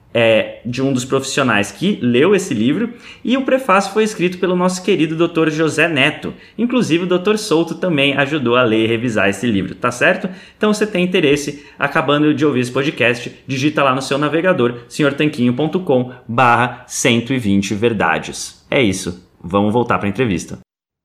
[0.13, 2.93] é, de um dos profissionais que leu esse livro
[3.23, 5.49] e o prefácio foi escrito pelo nosso querido Dr.
[5.49, 6.33] José Neto.
[6.57, 7.37] Inclusive o Dr.
[7.37, 10.29] Souto também ajudou a ler e revisar esse livro, tá certo?
[10.57, 16.13] Então você tem interesse, acabando de ouvir esse podcast, digita lá no seu navegador senhortanquinho.com
[16.27, 18.65] barra 120 verdades.
[18.69, 20.59] É isso, vamos voltar para a entrevista.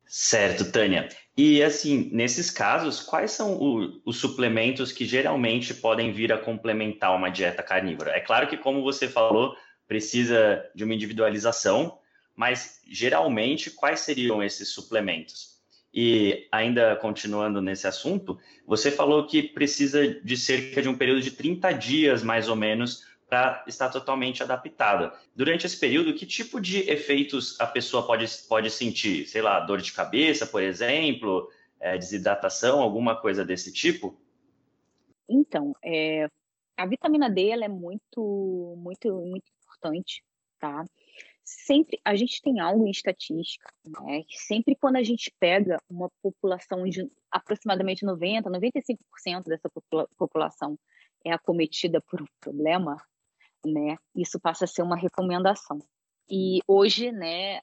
[0.06, 1.08] Certo, Tânia.
[1.36, 7.14] E assim, nesses casos, quais são o, os suplementos que geralmente podem vir a complementar
[7.14, 8.12] uma dieta carnívora?
[8.12, 9.54] É claro que, como você falou,
[9.86, 11.98] precisa de uma individualização,
[12.34, 15.56] mas geralmente quais seriam esses suplementos?
[15.92, 21.30] E ainda continuando nesse assunto, você falou que precisa de cerca de um período de
[21.30, 25.12] 30 dias, mais ou menos, para estar totalmente adaptada.
[25.34, 29.26] Durante esse período, que tipo de efeitos a pessoa pode, pode sentir?
[29.26, 31.50] Sei lá, dor de cabeça, por exemplo,
[31.80, 34.16] é, desidratação, alguma coisa desse tipo?
[35.28, 36.28] Então, é,
[36.76, 40.22] a vitamina D ela é muito, muito, muito importante,
[40.60, 40.84] tá?
[41.44, 44.22] Sempre a gente tem algo em estatística, né?
[44.28, 49.68] Que sempre quando a gente pega uma população de aproximadamente 90, 95% dessa
[50.16, 50.78] população
[51.24, 52.96] é acometida por um problema,
[53.64, 53.96] né?
[54.14, 55.78] Isso passa a ser uma recomendação.
[56.28, 57.60] E hoje, né,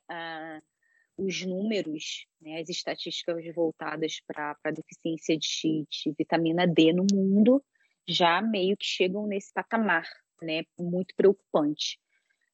[1.18, 7.64] os números, né, as estatísticas voltadas para a deficiência de, de, vitamina D no mundo
[8.08, 10.08] já meio que chegam nesse patamar,
[10.41, 12.00] né, muito preocupante.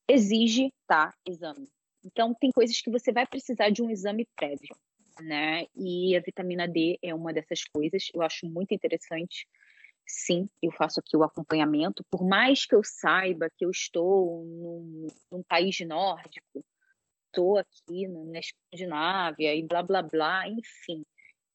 [0.07, 1.67] Exige, tá, exame.
[2.03, 4.75] Então, tem coisas que você vai precisar de um exame prévio,
[5.21, 5.65] né?
[5.75, 8.07] E a vitamina D é uma dessas coisas.
[8.13, 9.47] Eu acho muito interessante
[10.09, 15.07] sim, eu faço aqui o acompanhamento, por mais que eu saiba que eu estou num,
[15.31, 16.65] num país nórdico,
[17.27, 21.05] estou aqui na Escandinávia e blá blá blá, enfim,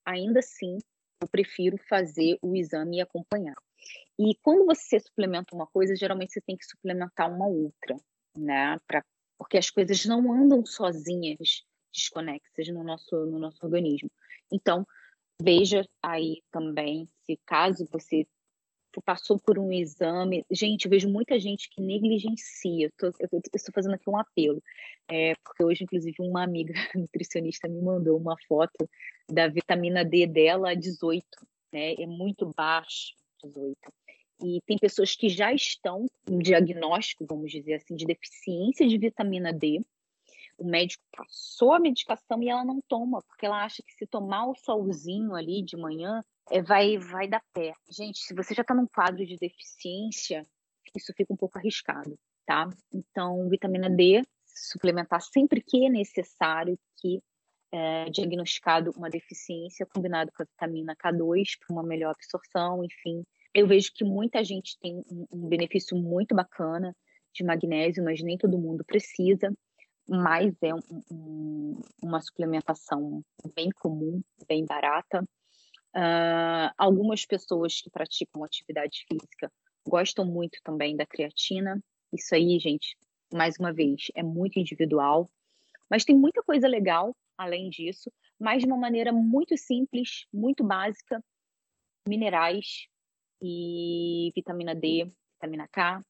[0.06, 0.78] ainda assim
[1.20, 3.56] eu prefiro fazer o exame e acompanhar.
[4.18, 7.96] E quando você suplementa uma coisa, geralmente você tem que suplementar uma outra,
[8.36, 8.78] né?
[8.86, 9.04] Pra,
[9.36, 14.10] porque as coisas não andam sozinhas, desconexas no nosso, no nosso organismo.
[14.52, 14.86] Então,
[15.42, 18.26] veja aí também se caso você
[19.02, 20.44] passou por um exame.
[20.50, 22.90] Gente, eu vejo muita gente que negligencia.
[23.00, 24.62] Eu estou fazendo aqui um apelo,
[25.08, 28.88] é, porque hoje, inclusive, uma amiga nutricionista me mandou uma foto
[29.30, 31.26] da vitamina D dela 18,
[31.72, 31.94] né?
[31.94, 33.76] É muito baixo, 18.
[34.42, 39.52] E tem pessoas que já estão em diagnóstico, vamos dizer assim, de deficiência de vitamina
[39.52, 39.80] D,
[40.58, 44.46] o médico passou a medicação e ela não toma, porque ela acha que se tomar
[44.46, 47.74] o solzinho ali de manhã, é, vai, vai dar pé.
[47.90, 50.46] Gente, se você já está num quadro de deficiência,
[50.96, 52.68] isso fica um pouco arriscado, tá?
[52.92, 57.20] Então, vitamina D, suplementar sempre que é necessário, que
[57.72, 63.24] é diagnosticado uma deficiência, combinado com a vitamina K2 para uma melhor absorção, enfim.
[63.52, 66.94] Eu vejo que muita gente tem um, um benefício muito bacana
[67.34, 69.52] de magnésio, mas nem todo mundo precisa
[70.08, 70.80] mas é um,
[71.10, 73.22] um, uma suplementação
[73.54, 75.26] bem comum, bem barata.
[75.94, 79.50] Uh, algumas pessoas que praticam atividade física
[79.86, 81.80] gostam muito também da creatina.
[82.12, 82.96] Isso aí, gente,
[83.32, 85.30] mais uma vez, é muito individual.
[85.88, 91.22] Mas tem muita coisa legal além disso, mas de uma maneira muito simples, muito básica:
[92.08, 92.88] minerais
[93.42, 96.02] e vitamina D, vitamina K,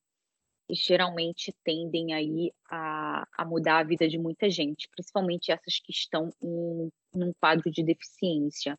[0.70, 6.30] geralmente tendem aí a, a, mudar a vida de muita gente, principalmente essas que estão
[6.42, 8.78] em num quadro de deficiência,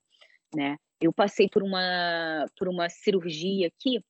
[0.53, 0.77] né?
[1.01, 4.03] Eu passei por uma por uma cirurgia aqui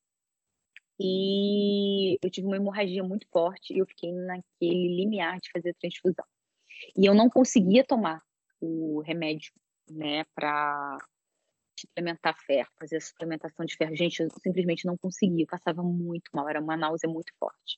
[0.99, 6.25] e eu tive uma hemorragia muito forte e eu fiquei naquele limiar de fazer transfusão.
[6.97, 8.21] E eu não conseguia tomar
[8.61, 9.51] o remédio,
[9.89, 10.97] né, para
[11.79, 13.95] suplementar ferro, fazer a suplementação de ferro.
[13.95, 17.77] Gente, eu simplesmente não conseguia, eu passava muito mal, era uma náusea muito forte.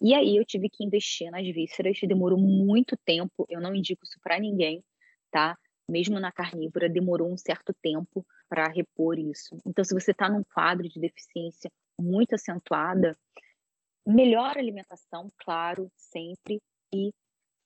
[0.00, 4.20] E aí eu tive que investir nas vísceras, demorou muito tempo, eu não indico isso
[4.22, 4.84] para ninguém,
[5.30, 5.56] tá?
[5.88, 9.56] Mesmo na carnívora, demorou um certo tempo para repor isso.
[9.64, 13.16] Então, se você está num quadro de deficiência muito acentuada,
[14.06, 16.60] melhor alimentação, claro, sempre,
[16.94, 17.12] e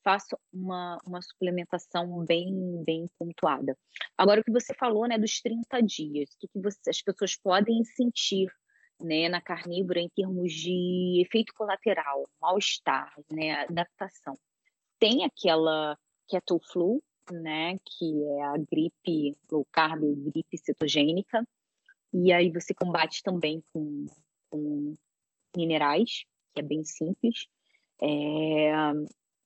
[0.02, 3.76] faço uma, uma suplementação bem, bem pontuada.
[4.16, 7.36] Agora, o que você falou né, dos 30 dias, o que, que você, as pessoas
[7.36, 8.50] podem sentir
[9.00, 14.38] né, na carnívora em termos de efeito colateral, mal-estar, né, adaptação.
[14.98, 15.98] Tem aquela
[16.28, 17.02] keto flu,
[17.32, 21.46] né, que é a gripe low carb, gripe cetogênica,
[22.12, 24.06] e aí você combate também com,
[24.50, 24.94] com
[25.56, 26.24] minerais,
[26.54, 27.46] que é bem simples.
[28.02, 28.72] É,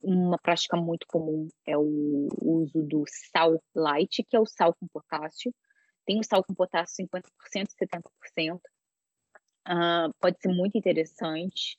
[0.02, 4.86] uma prática muito comum é o uso do sal light, que é o sal com
[4.86, 5.54] potássio.
[6.06, 7.22] Tem o sal com potássio 50%,
[8.36, 8.60] 70%.
[9.66, 11.78] Uh, pode ser muito interessante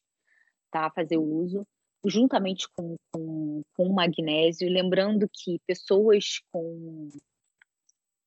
[0.71, 1.67] tá, fazer o uso,
[2.05, 4.69] juntamente com, com, com magnésio.
[4.69, 7.09] Lembrando que pessoas com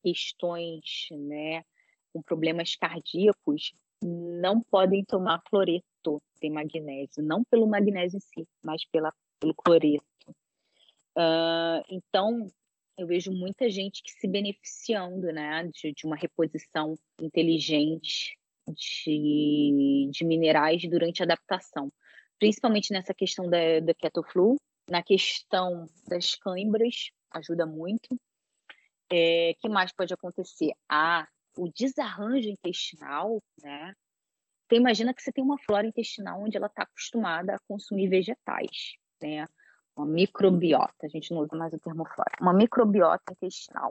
[0.03, 1.63] questões, né,
[2.13, 8.85] com problemas cardíacos, não podem tomar cloreto de magnésio, não pelo magnésio em si, mas
[8.85, 10.03] pela pelo cloreto.
[11.17, 12.47] Uh, então,
[12.97, 20.25] eu vejo muita gente que se beneficiando né, de, de uma reposição inteligente de, de,
[20.25, 21.91] minerais durante a adaptação,
[22.39, 24.55] principalmente nessa questão da, da ketoflu,
[24.89, 28.19] na questão das câimbras, ajuda muito.
[29.11, 30.71] É, que mais pode acontecer?
[30.87, 31.27] Ah,
[31.57, 33.93] o desarranjo intestinal, né?
[34.65, 38.99] Então, imagina que você tem uma flora intestinal onde ela está acostumada a consumir vegetais
[39.21, 39.47] né?
[39.95, 43.89] Uma microbiota, a gente não usa mais o termo flora, uma microbiota intestinal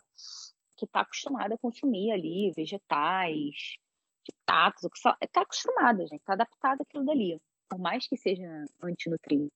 [0.77, 3.77] que está acostumada a consumir ali vegetais,
[4.47, 4.89] tatos,
[5.21, 7.39] está acostumada, gente, está adaptada àquilo dali,
[7.69, 9.53] por mais que seja antinutriente,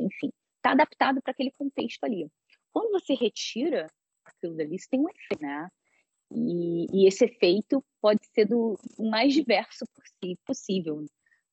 [0.00, 2.30] enfim, está adaptado para aquele contexto ali.
[2.72, 3.86] Quando você retira
[4.24, 5.68] aquilo dali, isso tem um efeito, né?
[6.32, 9.84] E, e esse efeito pode ser do mais diverso
[10.46, 11.04] possível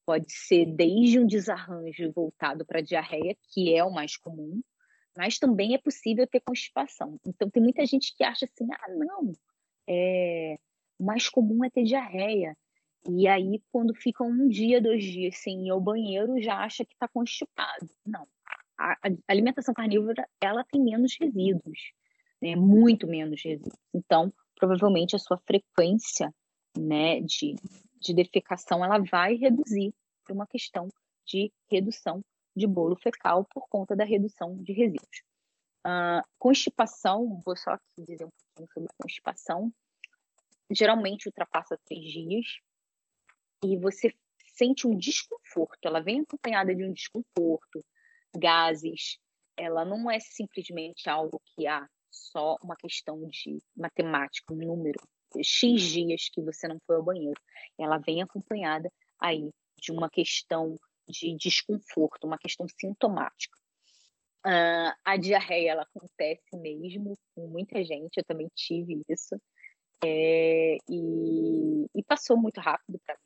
[0.07, 4.61] pode ser desde um desarranjo voltado para diarreia, que é o mais comum,
[5.17, 7.19] mas também é possível ter constipação.
[7.25, 9.33] Então, tem muita gente que acha assim: ah, não,
[9.85, 10.57] é,
[10.97, 12.55] o mais comum é ter diarreia.
[13.05, 16.93] E aí, quando fica um dia, dois dias sem ir ao banheiro, já acha que
[16.93, 17.89] está constipado.
[18.05, 18.27] Não.
[18.77, 18.95] A,
[19.27, 21.91] alimentação carnívora, ela tem menos resíduos,
[22.41, 22.55] né?
[22.55, 23.75] muito menos resíduos.
[23.93, 26.33] Então, provavelmente a sua frequência
[26.77, 27.55] né, de
[27.99, 29.93] de defecação ela vai reduzir
[30.25, 30.87] por uma questão
[31.25, 32.23] de redução
[32.55, 35.23] de bolo fecal por conta da redução de resíduos.
[35.85, 39.71] Uh, constipação, vou só dizer um pouquinho sobre constipação,
[40.71, 42.45] geralmente ultrapassa três dias
[43.63, 44.13] e você
[44.55, 47.83] sente um desconforto, ela vem acompanhada de um desconforto,
[48.35, 49.19] gases,
[49.55, 54.99] ela não é simplesmente algo que há só uma questão de matemática, um número,
[55.43, 57.39] X dias que você não foi ao banheiro.
[57.77, 60.75] Ela vem acompanhada aí de uma questão
[61.07, 63.57] de desconforto, uma questão sintomática.
[64.45, 69.35] Uh, a diarreia ela acontece mesmo com muita gente, eu também tive isso,
[70.03, 73.17] é, e, e, passou muito rápido para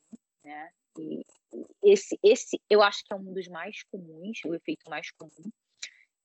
[0.52, 0.70] né?
[1.00, 1.26] E
[1.84, 5.52] esse, esse eu acho que é um dos mais comuns, o efeito mais comum.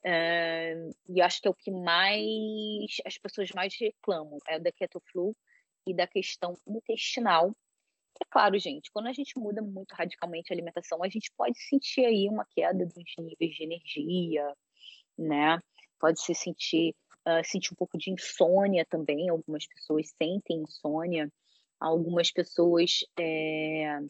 [0.05, 5.01] Uh, e acho que é o que mais as pessoas mais reclamam, é da keto
[5.11, 5.35] flu
[5.87, 7.51] e da questão intestinal.
[8.21, 12.05] É claro, gente, quando a gente muda muito radicalmente a alimentação, a gente pode sentir
[12.05, 14.55] aí uma queda dos níveis de energia,
[15.19, 15.59] né?
[15.99, 16.95] Pode se sentir,
[17.27, 19.29] uh, sentir um pouco de insônia também.
[19.29, 21.31] Algumas pessoas sentem insônia,
[21.81, 24.01] algumas pessoas é,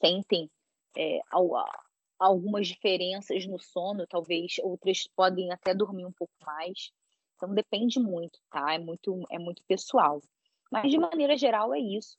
[0.00, 0.50] sentem
[0.96, 1.20] é,
[2.18, 6.90] algumas diferenças no sono, talvez outras podem até dormir um pouco mais.
[7.36, 8.74] Então depende muito, tá?
[8.74, 10.22] É muito, é muito pessoal.
[10.70, 12.16] Mas de maneira geral é isso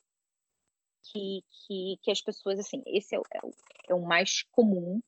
[1.11, 3.53] que, que, que as pessoas, assim, esse é, é, o,
[3.89, 4.99] é o mais comum.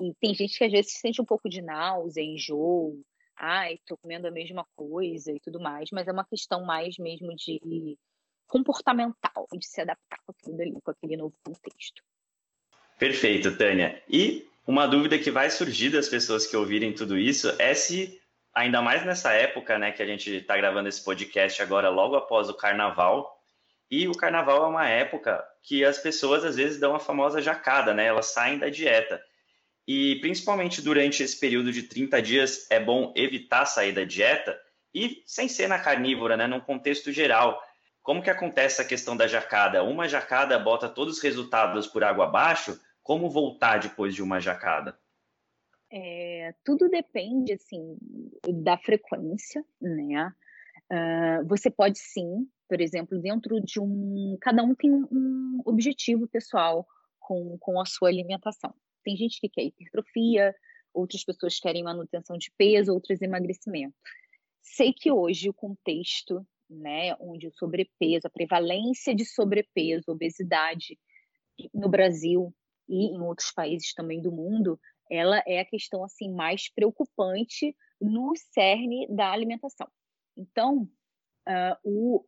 [0.00, 3.04] E tem gente que às vezes sente um pouco de náusea, enjoo,
[3.36, 7.34] ai, tô comendo a mesma coisa e tudo mais, mas é uma questão mais mesmo
[7.34, 7.98] de
[8.52, 12.02] comportamental, de se adaptar com ali, com aquele novo contexto.
[12.98, 14.02] Perfeito, Tânia.
[14.06, 18.20] E uma dúvida que vai surgir das pessoas que ouvirem tudo isso é se,
[18.54, 22.50] ainda mais nessa época, né, que a gente está gravando esse podcast agora, logo após
[22.50, 23.40] o carnaval,
[23.90, 27.94] e o carnaval é uma época que as pessoas às vezes dão a famosa jacada,
[27.94, 28.06] né?
[28.06, 29.22] Elas saem da dieta.
[29.86, 34.58] E principalmente durante esse período de 30 dias é bom evitar sair da dieta
[34.94, 36.46] e sem ser na carnívora, né?
[36.46, 37.62] Num contexto geral.
[38.02, 39.84] Como que acontece a questão da jacada?
[39.84, 42.80] Uma jacada bota todos os resultados por água abaixo?
[43.02, 44.98] Como voltar depois de uma jacada?
[45.90, 47.96] É, tudo depende, assim,
[48.62, 50.32] da frequência, né?
[50.90, 54.36] Uh, você pode sim, por exemplo, dentro de um.
[54.40, 56.86] Cada um tem um objetivo pessoal
[57.20, 58.74] com, com a sua alimentação.
[59.04, 60.54] Tem gente que quer hipertrofia,
[60.92, 63.94] outras pessoas querem manutenção de peso, outras emagrecimento.
[64.60, 70.98] Sei que hoje o contexto, né, onde o sobrepeso, a prevalência de sobrepeso, obesidade
[71.72, 72.54] no Brasil
[72.88, 74.78] e em outros países também do mundo,
[75.10, 79.88] ela é a questão assim mais preocupante no cerne da alimentação.
[80.36, 80.88] Então,
[81.48, 82.24] uh, o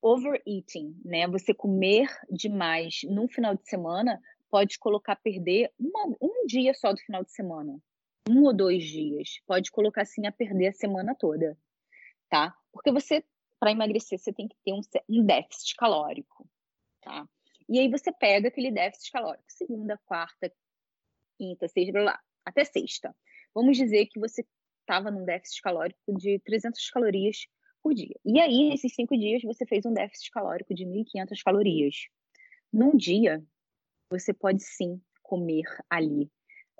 [0.00, 1.26] overeating, né?
[1.28, 7.00] Você comer demais no final de semana pode colocar perder uma, um dia só do
[7.00, 7.78] final de semana,
[8.28, 11.58] um ou dois dias, pode colocar assim a perder a semana toda,
[12.30, 12.54] tá?
[12.72, 13.24] Porque você,
[13.58, 16.48] para emagrecer, você tem que ter um, um déficit calórico,
[17.00, 17.28] tá?
[17.68, 20.52] E aí você pega aquele déficit calórico, segunda, quarta,
[21.36, 23.14] quinta, sexta, blá, blá, até sexta.
[23.54, 24.46] Vamos dizer que você
[24.80, 27.46] estava num déficit calórico de 300 calorias
[27.82, 28.18] por dia.
[28.24, 31.94] E aí, nesses cinco dias, você fez um déficit calórico de 1.500 calorias.
[32.72, 33.44] Num dia,
[34.10, 36.30] você pode sim comer ali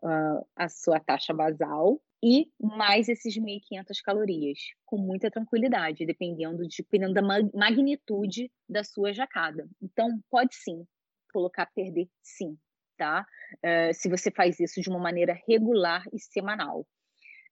[0.02, 6.82] uh, a sua taxa basal e mais esses 1.500 calorias, com muita tranquilidade, dependendo, de,
[6.82, 9.68] dependendo da magnitude da sua jacada.
[9.80, 10.84] Então, pode sim
[11.32, 12.58] colocar perder, sim,
[12.96, 13.24] tá?
[13.56, 16.86] Uh, se você faz isso de uma maneira regular e semanal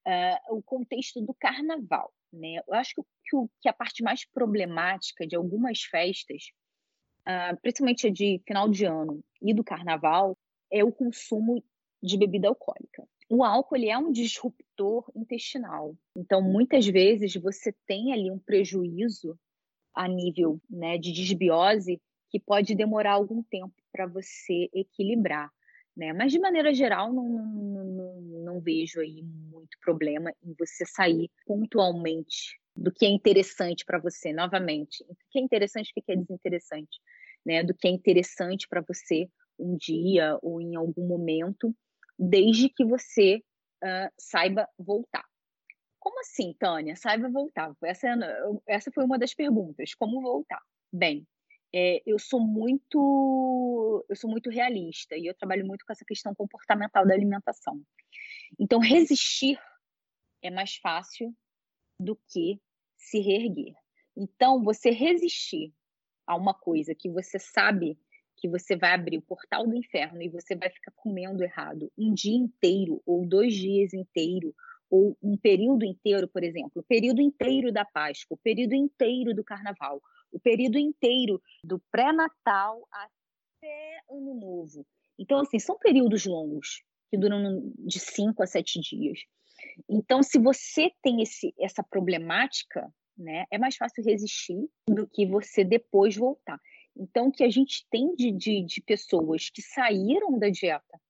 [0.06, 2.12] uh, o contexto do carnaval.
[2.32, 2.56] Né?
[2.66, 6.50] Eu acho que, que, que, a parte mais problemática de algumas festas,
[7.26, 10.38] uh, principalmente de final de ano e do carnaval,
[10.70, 11.62] é o consumo
[12.02, 13.06] de bebida alcoólica.
[13.28, 15.96] O álcool é um disruptor intestinal.
[16.16, 19.38] Então, muitas vezes, você tem ali um prejuízo
[19.94, 22.00] a nível né, de desbiose
[22.30, 25.50] que pode demorar algum tempo para você equilibrar.
[25.96, 26.12] Né?
[26.12, 31.30] Mas, de maneira geral, não, não, não, não vejo aí muito problema em você sair
[31.46, 35.02] pontualmente do que é interessante para você, novamente.
[35.08, 37.00] O que é interessante, o que é desinteressante,
[37.44, 37.64] né?
[37.64, 41.74] Do que é interessante para você um dia ou em algum momento,
[42.18, 43.42] desde que você
[43.84, 45.24] uh, saiba voltar.
[45.98, 46.94] Como assim, Tânia?
[46.96, 47.74] Saiba voltar.
[47.84, 49.94] Essa, é essa foi uma das perguntas.
[49.94, 50.62] Como voltar?
[50.92, 51.26] Bem,
[51.74, 56.34] é, eu sou muito eu sou muito realista e eu trabalho muito com essa questão
[56.34, 57.82] comportamental da alimentação.
[58.58, 59.58] Então resistir
[60.42, 61.34] é mais fácil
[62.00, 62.60] do que
[62.96, 63.74] se reerguer.
[64.16, 65.74] Então você resistir
[66.26, 67.98] a uma coisa que você sabe
[68.36, 72.12] que você vai abrir o portal do inferno e você vai ficar comendo errado um
[72.12, 74.54] dia inteiro ou dois dias inteiro
[74.90, 79.42] ou um período inteiro, por exemplo, o período inteiro da Páscoa, o período inteiro do
[79.42, 84.86] Carnaval, o período inteiro do pré-natal até Ano Novo.
[85.18, 89.20] Então, assim, são períodos longos, que duram de cinco a sete dias.
[89.88, 95.64] Então, se você tem esse, essa problemática, né, é mais fácil resistir do que você
[95.64, 96.60] depois voltar.
[96.96, 101.00] Então, o que a gente tem de, de, de pessoas que saíram da dieta,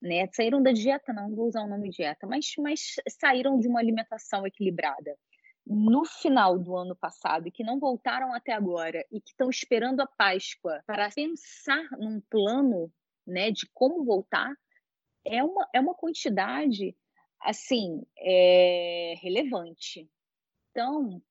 [0.00, 3.78] né, saíram da dieta, não vou usar o nome dieta, mas, mas saíram de uma
[3.78, 5.16] alimentação equilibrada,
[5.64, 10.00] no final do ano passado e que não voltaram até agora e que estão esperando
[10.00, 12.92] a Páscoa para pensar num plano
[13.26, 14.52] né, de como voltar,
[15.24, 16.96] é uma, é uma quantidade
[17.40, 20.08] assim é, relevante.
[20.70, 21.22] Então,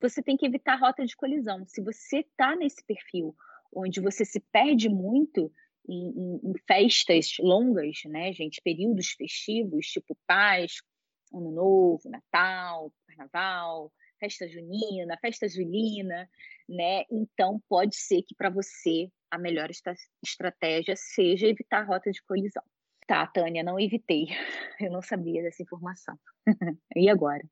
[0.00, 1.64] você tem que evitar rota de colisão.
[1.66, 3.34] Se você está nesse perfil
[3.72, 5.52] onde você se perde muito
[5.88, 10.88] em, em, em, festas longas, né, gente, períodos festivos, tipo Páscoa,
[11.32, 16.28] Ano Novo, Natal, Carnaval, festa junina, festa julina,
[16.68, 17.04] né?
[17.10, 19.68] Então pode ser que para você a melhor
[20.22, 22.62] estratégia seja evitar a rota de colisão.
[23.06, 24.26] Tá, Tânia, não evitei.
[24.80, 26.18] Eu não sabia dessa informação.
[26.96, 27.42] e agora?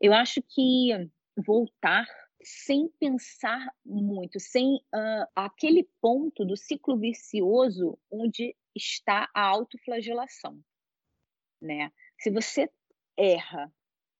[0.00, 0.90] Eu acho que
[1.36, 2.06] voltar
[2.42, 10.60] sem pensar muito, sem uh, aquele ponto do ciclo vicioso onde está a autoflagelação,
[11.60, 11.92] né?
[12.18, 12.68] Se você
[13.16, 13.72] erra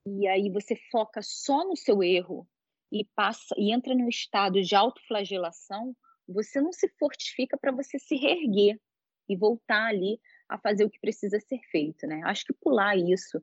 [0.06, 2.48] e aí você foca só no seu erro
[2.92, 5.96] e passa e entra num estado de autoflagelação,
[6.28, 8.80] você não se fortifica para você se reerguer
[9.28, 12.20] e voltar ali a fazer o que precisa ser feito, né?
[12.24, 13.42] Acho que pular isso.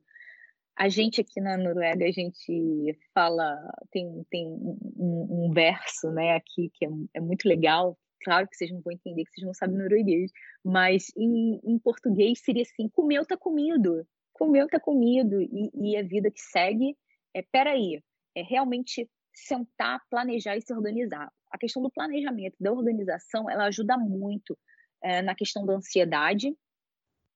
[0.76, 3.56] A gente aqui na Noruega, a gente fala,
[3.90, 7.98] tem, tem um, um verso, né, aqui que é, é, muito legal.
[8.22, 10.30] Claro que vocês não vão entender, que vocês não sabem norueguês,
[10.64, 14.06] mas em, em português seria assim: comeu, tá comido
[14.40, 16.96] comeu, tá comido, e, e a vida que segue.
[17.34, 18.02] É, peraí,
[18.34, 21.30] é realmente sentar, planejar e se organizar.
[21.50, 24.58] A questão do planejamento, da organização, ela ajuda muito
[25.02, 26.56] é, na questão da ansiedade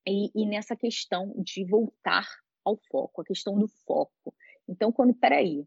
[0.08, 2.26] e, e, nessa questão de voltar
[2.64, 4.34] ao foco, a questão do foco.
[4.68, 5.66] Então, quando, peraí,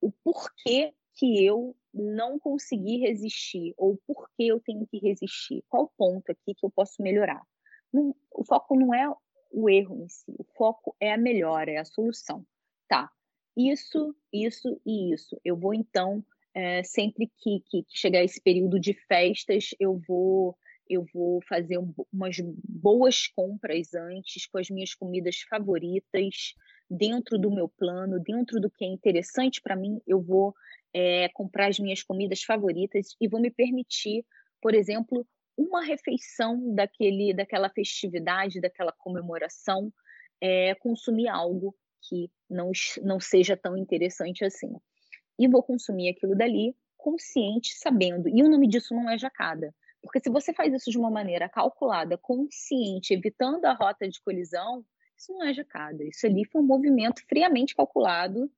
[0.00, 5.62] o porquê que eu não consegui resistir, ou porquê eu tenho que resistir?
[5.68, 7.42] Qual ponto aqui que eu posso melhorar?
[7.92, 9.06] Não, o foco não é
[9.50, 10.34] o erro em si.
[10.38, 12.44] O foco é a melhora, é a solução.
[12.88, 13.10] Tá,
[13.56, 15.38] isso, isso e isso.
[15.44, 16.24] Eu vou, então,
[16.54, 20.56] é, sempre que, que, chegar esse período de festas, eu vou
[20.88, 26.54] eu vou fazer um, umas boas compras antes com as minhas comidas favoritas
[26.90, 30.54] dentro do meu plano, dentro do que é interessante para mim, eu vou
[30.92, 34.24] é, comprar as minhas comidas favoritas e vou me permitir,
[34.60, 35.26] por exemplo,
[35.56, 39.92] uma refeição daquele, daquela festividade, daquela comemoração,
[40.40, 42.72] é, consumir algo que não,
[43.02, 44.72] não seja tão interessante assim.
[45.38, 48.28] E vou consumir aquilo dali consciente, sabendo.
[48.28, 49.74] E o nome disso não é jacada.
[50.02, 54.84] Porque se você faz isso de uma maneira calculada, consciente, evitando a rota de colisão,
[55.16, 56.02] isso não é jacada.
[56.04, 58.50] Isso ali foi um movimento friamente calculado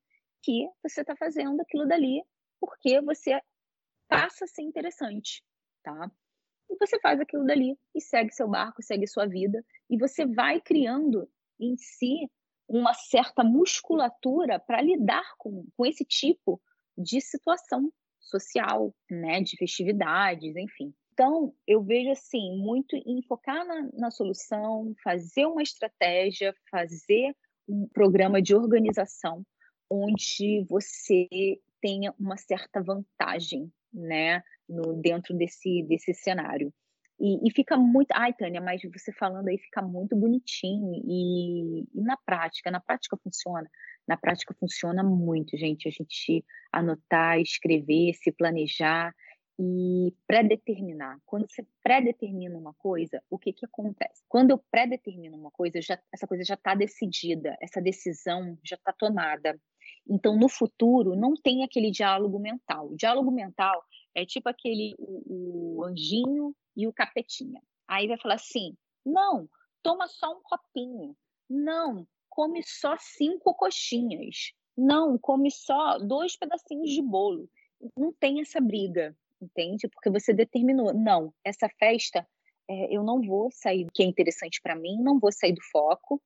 [0.43, 2.23] que você está fazendo aquilo dali
[2.61, 3.39] porque você
[4.09, 5.43] passa a ser interessante,
[5.83, 6.11] tá?
[6.71, 10.61] e você faz aquilo dali e segue seu barco, segue sua vida e você vai
[10.61, 11.29] criando
[11.61, 12.31] em si
[12.69, 16.61] uma certa musculatura para lidar com, com esse tipo
[16.97, 20.95] de situação social, né, de festividades, enfim.
[21.15, 27.35] Então, eu vejo assim, muito em focar na, na solução, fazer uma estratégia, fazer
[27.67, 29.43] um programa de organização
[29.89, 31.29] onde você
[31.81, 34.43] tenha uma certa vantagem, né?
[34.69, 36.73] no, dentro desse, desse cenário.
[37.21, 38.11] E, e, fica muito.
[38.13, 40.93] Ai, Tânia, mas você falando aí fica muito bonitinho.
[41.07, 43.71] E, e, na prática, na prática funciona.
[44.07, 45.87] Na prática funciona muito, gente.
[45.87, 49.15] A gente anotar, escrever, se planejar
[49.59, 51.21] e predeterminar.
[51.25, 54.23] Quando você predetermina uma coisa, o que, que acontece?
[54.29, 58.93] Quando eu predetermino uma coisa, já, essa coisa já está decidida, essa decisão já está
[58.93, 59.59] tomada.
[60.09, 62.91] Então, no futuro, não tem aquele diálogo mental.
[62.91, 63.85] O diálogo mental
[64.15, 67.63] é tipo aquele o, o anjinho e o capetinha.
[67.87, 69.49] Aí vai falar assim: não,
[69.83, 71.17] toma só um copinho.
[71.49, 74.53] Não, come só cinco coxinhas.
[74.77, 77.49] Não, come só dois pedacinhos de bolo.
[77.97, 79.89] Não tem essa briga, entende?
[79.89, 80.93] Porque você determinou.
[80.95, 82.27] Não, essa festa
[82.69, 85.63] é, eu não vou sair do que é interessante para mim, não vou sair do
[85.71, 86.21] foco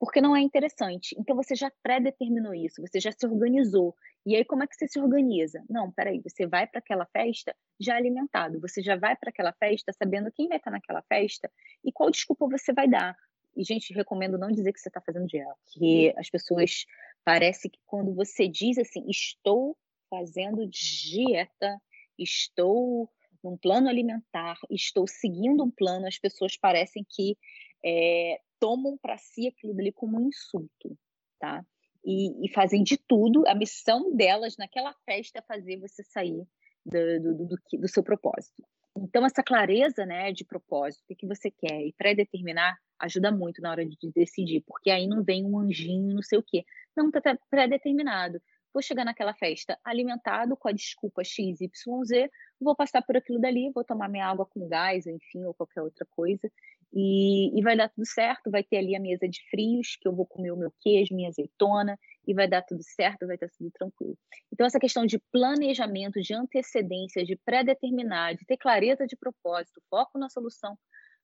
[0.00, 1.14] porque não é interessante.
[1.18, 3.94] Então você já pré-determinou isso, você já se organizou.
[4.24, 5.62] E aí como é que você se organiza?
[5.68, 9.92] Não, peraí, você vai para aquela festa já alimentado, você já vai para aquela festa
[9.92, 11.50] sabendo quem vai estar naquela festa
[11.84, 13.14] e qual desculpa você vai dar.
[13.54, 16.86] E, gente, recomendo não dizer que você está fazendo dieta, porque as pessoas
[17.22, 19.76] parece que quando você diz assim, estou
[20.08, 21.78] fazendo dieta,
[22.22, 23.10] estou
[23.42, 27.36] num plano alimentar, estou seguindo um plano, as pessoas parecem que
[27.84, 30.96] é, tomam para si aquilo dali como um insulto,
[31.38, 31.64] tá?
[32.04, 36.46] E, e, fazem de tudo, a missão delas naquela festa é fazer você sair
[36.84, 38.62] do, do, do, do seu propósito.
[38.96, 43.70] Então, essa clareza né, de propósito, o que você quer e pré-determinar, ajuda muito na
[43.70, 46.64] hora de decidir, porque aí não vem um anjinho, não sei o quê.
[46.96, 48.40] Não, está pré-determinado.
[48.72, 52.28] Vou chegar naquela festa alimentado com a desculpa XYZ,
[52.60, 56.06] vou passar por aquilo dali, vou tomar minha água com gás, enfim, ou qualquer outra
[56.10, 56.50] coisa,
[56.92, 58.50] e, e vai dar tudo certo.
[58.50, 61.28] Vai ter ali a mesa de frios, que eu vou comer o meu queijo, minha
[61.28, 64.16] azeitona, e vai dar tudo certo, vai estar tudo tranquilo.
[64.52, 70.18] Então, essa questão de planejamento, de antecedência, de pré-determinar, de ter clareza de propósito, foco
[70.18, 70.76] na solução,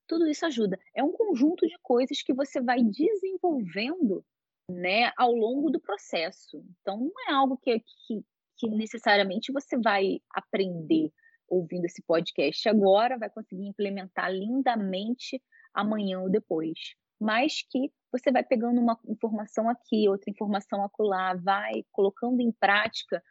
[0.07, 0.79] tudo isso ajuda.
[0.95, 4.23] É um conjunto de coisas que você vai desenvolvendo
[4.69, 6.63] né, ao longo do processo.
[6.81, 8.23] Então, não é algo que, que,
[8.57, 11.11] que necessariamente você vai aprender
[11.47, 15.41] ouvindo esse podcast agora, vai conseguir implementar lindamente
[15.73, 16.77] amanhã ou depois.
[17.19, 23.23] Mas que você vai pegando uma informação aqui, outra informação acolá, vai colocando em prática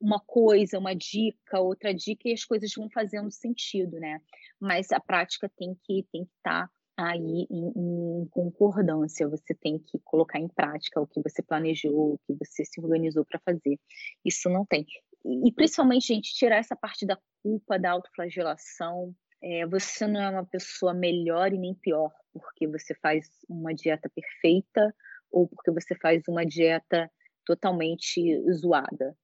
[0.00, 4.20] uma coisa, uma dica, outra dica, e as coisas vão fazendo sentido, né?
[4.60, 9.78] Mas a prática tem que tem que estar tá aí em, em, concordância, você tem
[9.78, 13.78] que colocar em prática o que você planejou, o que você se organizou para fazer.
[14.24, 14.86] Isso não tem.
[15.24, 19.14] E, principalmente, gente, tirar essa parte da culpa, da autoflagelação.
[19.42, 24.10] É, você não é uma pessoa melhor e nem pior porque você faz uma dieta
[24.10, 24.94] perfeita
[25.30, 27.10] ou porque você faz uma dieta
[27.44, 28.20] totalmente
[28.52, 29.16] zoada.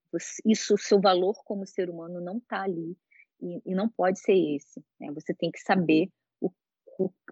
[0.44, 2.96] Isso, o seu valor como ser humano não está ali
[3.40, 4.84] e, e, não pode ser esse.
[5.00, 5.10] Né?
[5.14, 6.08] Você tem que saber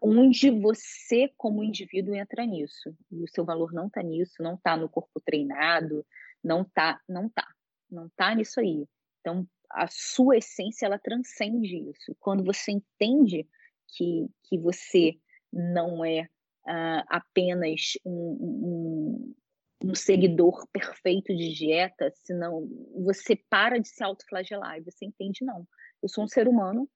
[0.00, 2.94] onde você, como indivíduo, entra nisso.
[3.10, 6.06] E o seu valor não está nisso, não está no corpo treinado,
[6.42, 7.46] não está, não está,
[7.90, 8.86] não está nisso aí.
[9.20, 12.16] Então, a sua essência, ela transcende isso.
[12.18, 13.46] Quando você entende
[13.88, 15.18] que, que você
[15.52, 16.22] não é
[16.66, 19.34] uh, apenas um,
[19.80, 22.68] um, um, seguidor perfeito de dieta, senão
[23.04, 25.66] você para de se autoflagelar e você entende, não.
[26.02, 26.88] Eu sou um ser humano,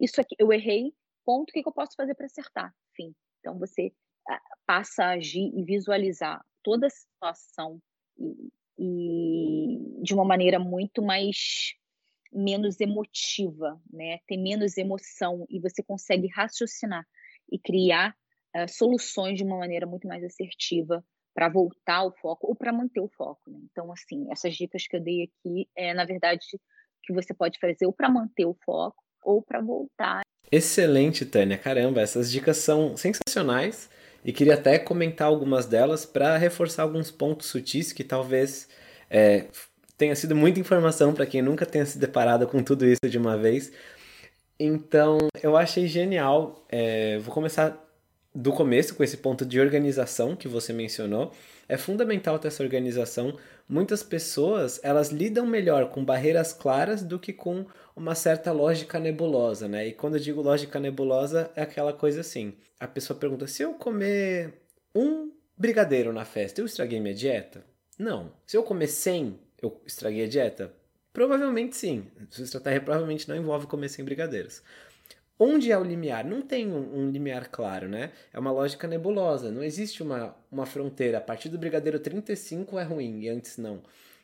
[0.00, 0.92] isso aqui, eu errei,
[1.24, 2.74] ponto, o que, eu posso fazer para acertar?
[2.92, 3.92] Enfim, então você
[4.28, 7.80] ah, passa a agir e visualizar toda a situação
[8.18, 11.74] e, e de uma maneira muito mais
[12.32, 14.18] menos emotiva, né?
[14.26, 17.04] Ter menos emoção e você consegue raciocinar
[17.50, 18.14] e criar
[18.56, 21.04] uh, soluções de uma maneira muito mais assertiva
[21.34, 23.50] para voltar ao foco ou para manter o foco.
[23.50, 23.58] Né?
[23.70, 26.46] Então, assim, essas dicas que eu dei aqui é, na verdade,
[27.02, 31.56] que você pode fazer ou para manter o foco ou para voltar Excelente, Tânia.
[31.56, 33.88] Caramba, essas dicas são sensacionais
[34.24, 38.68] e queria até comentar algumas delas para reforçar alguns pontos sutis que talvez
[39.08, 39.46] é,
[39.96, 43.38] tenha sido muita informação para quem nunca tenha se deparado com tudo isso de uma
[43.38, 43.72] vez.
[44.58, 46.66] Então, eu achei genial.
[46.68, 47.78] É, vou começar
[48.34, 51.32] do começo com esse ponto de organização que você mencionou.
[51.70, 53.38] É fundamental ter essa organização.
[53.68, 57.64] Muitas pessoas, elas lidam melhor com barreiras claras do que com
[57.94, 59.86] uma certa lógica nebulosa, né?
[59.86, 62.54] E quando eu digo lógica nebulosa, é aquela coisa assim.
[62.80, 64.52] A pessoa pergunta: se eu comer
[64.92, 67.64] um brigadeiro na festa, eu estraguei minha dieta?
[67.96, 68.32] Não.
[68.44, 70.74] Se eu comer 100, eu estraguei a dieta?
[71.12, 72.04] Provavelmente sim.
[72.30, 74.60] Sua estratégia provavelmente não envolve comer 100 brigadeiros.
[75.42, 76.22] Onde é o limiar?
[76.22, 78.12] Não tem um, um, limiar claro, né?
[78.30, 79.50] É uma lógica nebulosa.
[79.50, 81.16] Não existe uma, uma fronteira.
[81.16, 83.80] A partir do brigadeiro 35 é ruim e antes não.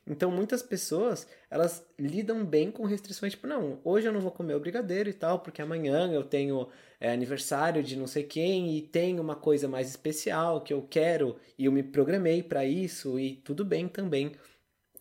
[0.07, 4.55] Então muitas pessoas, elas lidam bem com restrições, tipo, não, hoje eu não vou comer
[4.55, 6.69] o brigadeiro e tal, porque amanhã eu tenho
[7.01, 11.37] é, aniversário de não sei quem e tem uma coisa mais especial que eu quero
[11.59, 14.33] e eu me programei para isso e tudo bem também.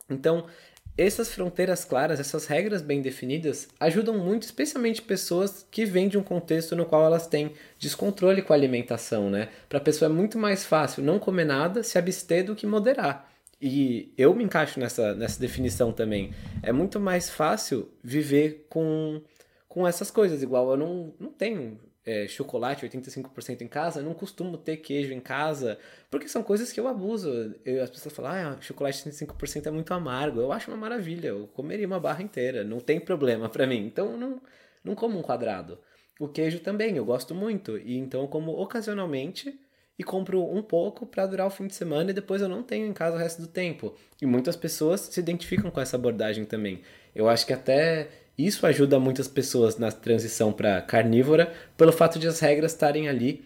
[0.10, 0.48] Então,
[0.98, 6.24] essas fronteiras claras, essas regras bem definidas, ajudam muito, especialmente pessoas que vêm de um
[6.24, 9.50] contexto no qual elas têm descontrole com a alimentação, né?
[9.68, 13.30] Para a pessoa é muito mais fácil não comer nada, se abster do que moderar.
[13.62, 16.34] E eu me encaixo nessa, nessa definição também.
[16.62, 19.22] É muito mais fácil viver com,
[19.68, 20.44] com essas coisas.
[20.44, 25.12] Igual eu não, não tenho é, chocolate 85% em casa, eu não costumo ter queijo
[25.12, 25.80] em casa,
[26.12, 27.56] porque são coisas que eu abuso.
[27.66, 30.40] Eu, as pessoas falam, ah, chocolate 85% é muito amargo.
[30.40, 33.86] Eu acho uma maravilha, eu comeria uma barra inteira, não tem problema para mim.
[33.86, 34.42] Então não,
[34.84, 35.80] não como um quadrado.
[36.20, 37.78] O queijo também, eu gosto muito.
[37.80, 39.60] E então eu como ocasionalmente
[39.98, 42.86] e compro um pouco para durar o fim de semana e depois eu não tenho
[42.86, 43.96] em casa o resto do tempo.
[44.22, 46.82] E muitas pessoas se identificam com essa abordagem também.
[47.16, 52.28] Eu acho que até isso ajuda muitas pessoas na transição para carnívora, pelo fato de
[52.28, 53.44] as regras estarem ali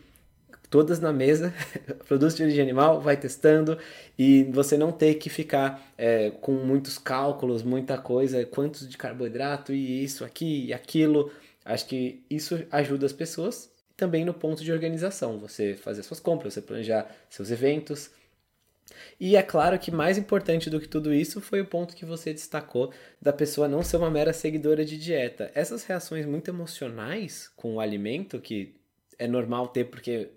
[0.70, 1.54] todas na mesa,
[2.08, 3.78] produtos de origem animal, vai testando
[4.18, 9.74] e você não ter que ficar é, com muitos cálculos, muita coisa, quantos de carboidrato
[9.74, 11.32] e isso, aqui e aquilo.
[11.66, 16.54] Acho que isso ajuda as pessoas também no ponto de organização, você fazer suas compras,
[16.54, 18.12] você planejar seus eventos.
[19.20, 22.34] E é claro que mais importante do que tudo isso foi o ponto que você
[22.34, 25.52] destacou da pessoa não ser uma mera seguidora de dieta.
[25.54, 28.76] Essas reações muito emocionais com o alimento, que
[29.18, 30.30] é normal ter porque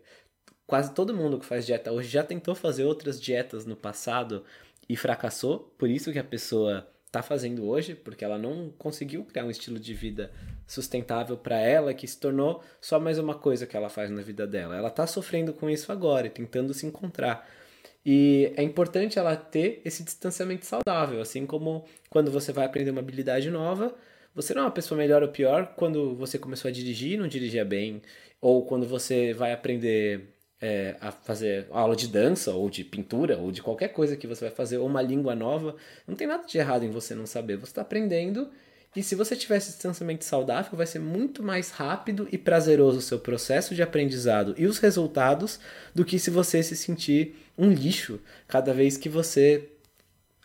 [0.67, 4.45] quase todo mundo que faz dieta hoje já tentou fazer outras dietas no passado
[4.89, 9.45] e fracassou, por isso que a pessoa está fazendo hoje, porque ela não conseguiu criar
[9.45, 10.33] um estilo de vida
[10.67, 14.47] sustentável para ela, que se tornou só mais uma coisa que ela faz na vida
[14.47, 14.75] dela.
[14.75, 17.47] Ela está sofrendo com isso agora e tentando se encontrar.
[18.05, 23.01] E é importante ela ter esse distanciamento saudável, assim como quando você vai aprender uma
[23.01, 23.95] habilidade nova,
[24.35, 27.29] você não é uma pessoa melhor ou pior quando você começou a dirigir e não
[27.29, 28.03] dirigia bem,
[28.41, 33.53] ou quando você vai aprender é, a fazer aula de dança, ou de pintura, ou
[33.53, 35.77] de qualquer coisa que você vai fazer, ou uma língua nova.
[36.07, 38.49] Não tem nada de errado em você não saber, você está aprendendo.
[38.95, 43.03] E se você tiver esse distanciamento saudável, vai ser muito mais rápido e prazeroso o
[43.03, 45.59] seu processo de aprendizado e os resultados
[45.95, 49.69] do que se você se sentir um lixo cada vez que você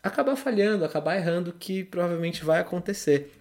[0.02, 3.32] acabar falhando, acabar errando, que provavelmente vai acontecer.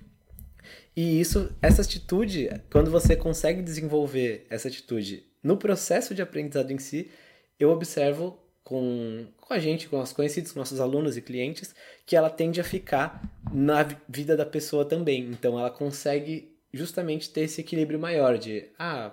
[0.96, 6.78] E isso, essa atitude, quando você consegue desenvolver essa atitude no processo de aprendizado em
[6.78, 7.10] si,
[7.60, 12.16] eu observo com, com a gente, com os conhecidos, com nossos alunos e clientes, que
[12.16, 15.28] ela tende a ficar na vida da pessoa também.
[15.30, 19.12] Então ela consegue justamente ter esse equilíbrio maior de, ah,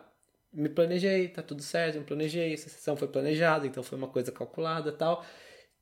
[0.54, 4.32] me planejei, tá tudo certo, me planejei, essa sessão foi planejada, então foi uma coisa
[4.32, 5.26] calculada tal.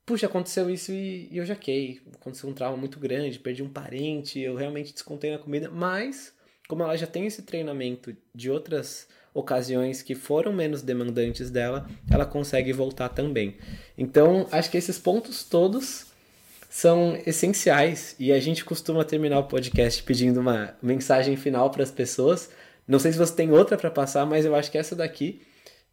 [0.06, 2.02] Puxa, aconteceu isso e, e eu jaquei.
[2.14, 6.34] Aconteceu um trauma muito grande, perdi um parente, eu realmente descontei na comida, mas
[6.68, 12.26] como ela já tem esse treinamento de outras ocasiões que foram menos demandantes dela, ela
[12.26, 13.58] consegue voltar também.
[13.98, 16.08] Então, acho que esses pontos todos
[16.70, 21.92] são essenciais e a gente costuma terminar o podcast pedindo uma mensagem final para as
[21.92, 22.50] pessoas
[22.92, 25.42] não sei se você tem outra para passar, mas eu acho que essa daqui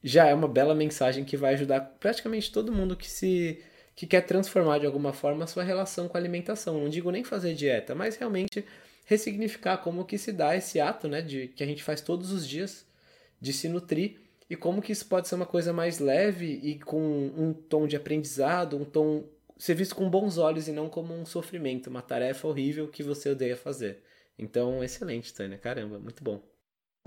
[0.03, 3.63] já é uma bela mensagem que vai ajudar praticamente todo mundo que se
[3.95, 6.81] que quer transformar de alguma forma a sua relação com a alimentação.
[6.81, 8.65] Não digo nem fazer dieta, mas realmente
[9.07, 12.47] ressignificar como que se dá esse ato, né, de que a gente faz todos os
[12.47, 12.85] dias
[13.41, 14.17] de se nutrir
[14.51, 17.97] e como que isso pode ser uma coisa mais leve e com um tom de
[17.97, 19.25] aprendizado, um tom
[19.57, 23.31] ser visto com bons olhos e não como um sofrimento, uma tarefa horrível que você
[23.31, 24.03] odeia fazer.
[24.39, 25.59] Então, excelente, Tânia.
[25.59, 26.41] Caramba, muito bom.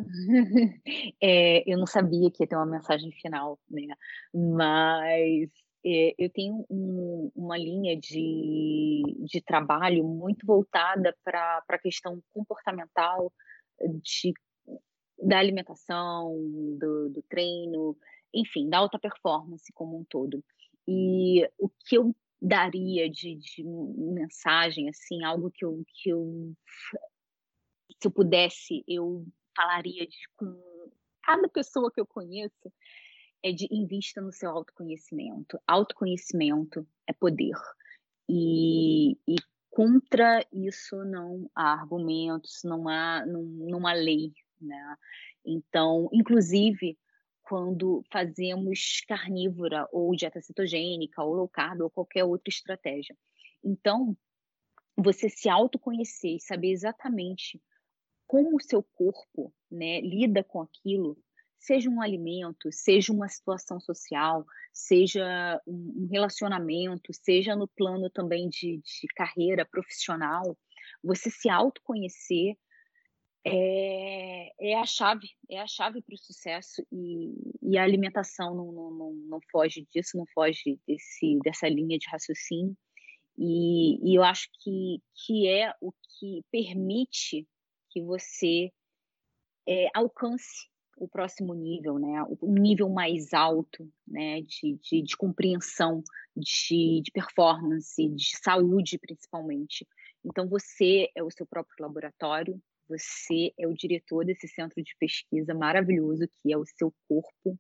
[1.21, 3.87] É, eu não sabia que ia ter uma mensagem final, né?
[4.33, 5.49] Mas
[5.85, 13.31] é, eu tenho um, uma linha de, de trabalho muito voltada para a questão comportamental
[13.79, 14.33] de,
[15.21, 16.35] da alimentação,
[16.77, 17.97] do, do treino,
[18.33, 20.43] enfim, da alta performance como um todo.
[20.87, 26.55] E o que eu daria de, de mensagem, assim, algo que eu, que eu
[28.01, 29.25] se eu pudesse, eu
[29.55, 30.59] falaria de, com
[31.23, 32.71] cada pessoa que eu conheço
[33.43, 35.59] é de invista no seu autoconhecimento.
[35.67, 37.55] Autoconhecimento é poder.
[38.29, 39.35] E, e
[39.69, 44.33] contra isso não há argumentos, não há, não, não há lei.
[44.59, 44.97] Né?
[45.45, 46.97] Então, inclusive,
[47.41, 53.17] quando fazemos carnívora ou dieta cetogênica ou low carb ou qualquer outra estratégia.
[53.63, 54.15] Então,
[54.95, 57.61] você se autoconhecer e saber exatamente
[58.31, 61.17] como o seu corpo né, lida com aquilo,
[61.59, 68.77] seja um alimento, seja uma situação social, seja um relacionamento, seja no plano também de,
[68.77, 70.57] de carreira profissional,
[71.03, 72.55] você se autoconhecer
[73.45, 78.71] é, é a chave, é a chave para o sucesso e, e, a alimentação não,
[78.71, 82.77] não, não, não, foge disso, não foge desse, dessa linha de raciocínio.
[83.37, 87.45] E, e eu acho que, que é o que permite
[87.91, 88.71] que você
[89.67, 92.23] é, alcance o próximo nível, né?
[92.41, 94.41] Um nível mais alto, né?
[94.41, 96.03] De, de, de compreensão,
[96.35, 99.87] de, de performance, de saúde, principalmente.
[100.23, 105.53] Então, você é o seu próprio laboratório, você é o diretor desse centro de pesquisa
[105.53, 107.57] maravilhoso que é o seu corpo,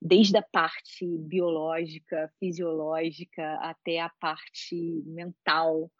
[0.00, 5.90] desde a parte biológica, fisiológica, até a parte mental,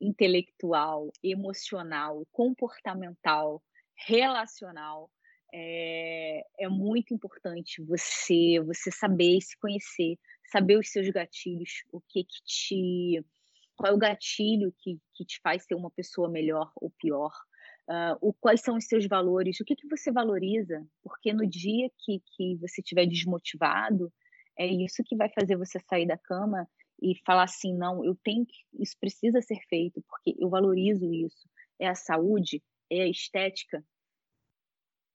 [0.00, 3.62] intelectual, emocional, comportamental,
[3.94, 5.10] relacional.
[5.52, 12.22] É, é, muito importante você você saber se conhecer, saber os seus gatilhos, o que
[12.22, 13.24] que te
[13.76, 17.32] qual é o gatilho que, que te faz ser uma pessoa melhor ou pior,
[17.88, 21.90] uh, o, quais são os seus valores, o que que você valoriza, porque no dia
[21.98, 24.12] que, que você estiver desmotivado,
[24.58, 26.68] é isso que vai fazer você sair da cama
[27.00, 31.48] e falar assim, não, eu tenho que, isso precisa ser feito porque eu valorizo isso.
[31.78, 33.84] É a saúde, é a estética.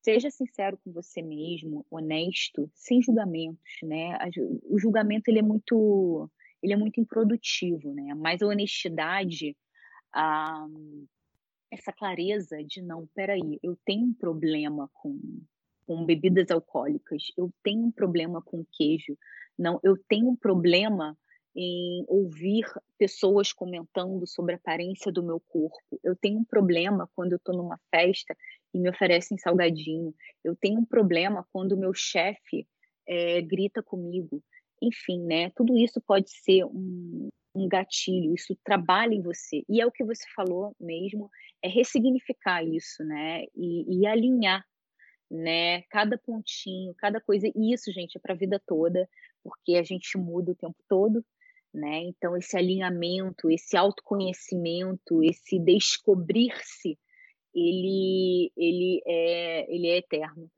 [0.03, 4.17] Seja sincero com você mesmo, honesto, sem julgamentos, né?
[4.63, 6.29] O julgamento ele é muito,
[6.61, 8.13] ele é muito improdutivo, né?
[8.15, 9.55] Mas a honestidade,
[10.13, 10.65] a,
[11.71, 15.19] essa clareza de não, peraí, eu tenho um problema com
[15.85, 19.15] com bebidas alcoólicas, eu tenho um problema com queijo,
[19.57, 21.17] não, eu tenho um problema
[21.55, 22.65] em ouvir
[22.97, 25.99] pessoas comentando sobre a aparência do meu corpo.
[26.03, 28.35] Eu tenho um problema quando eu estou numa festa
[28.73, 30.13] e me oferecem salgadinho.
[30.43, 32.67] Eu tenho um problema quando o meu chefe
[33.07, 34.43] é, grita comigo.
[34.81, 35.49] Enfim, né?
[35.51, 39.63] Tudo isso pode ser um, um gatilho, isso trabalha em você.
[39.69, 41.29] E é o que você falou mesmo,
[41.61, 43.45] é ressignificar isso, né?
[43.55, 44.65] E, e alinhar,
[45.31, 45.83] né?
[45.83, 47.47] Cada pontinho, cada coisa.
[47.47, 49.07] E isso, gente, é para a vida toda,
[49.41, 51.23] porque a gente muda o tempo todo,
[51.75, 51.99] né?
[52.03, 56.97] Então, esse alinhamento, esse autoconhecimento, esse descobrir-se,
[57.53, 60.49] ele, ele, é, ele é eterno.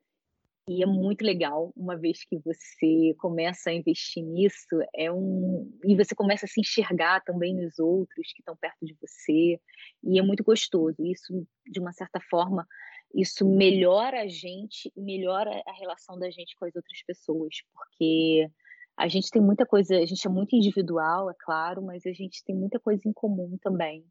[0.70, 5.96] E é muito legal, uma vez que você começa a investir nisso, é um e
[5.96, 9.62] você começa a se enxergar também nos outros que estão perto de você,
[10.04, 10.98] e é muito gostoso.
[11.00, 12.68] Isso, de uma certa forma,
[13.16, 18.50] isso melhora a gente e melhora a relação da gente com as outras pessoas, porque
[18.98, 22.44] a gente tem muita coisa, a gente é muito individual, é claro, mas a gente
[22.44, 24.04] tem muita coisa em comum também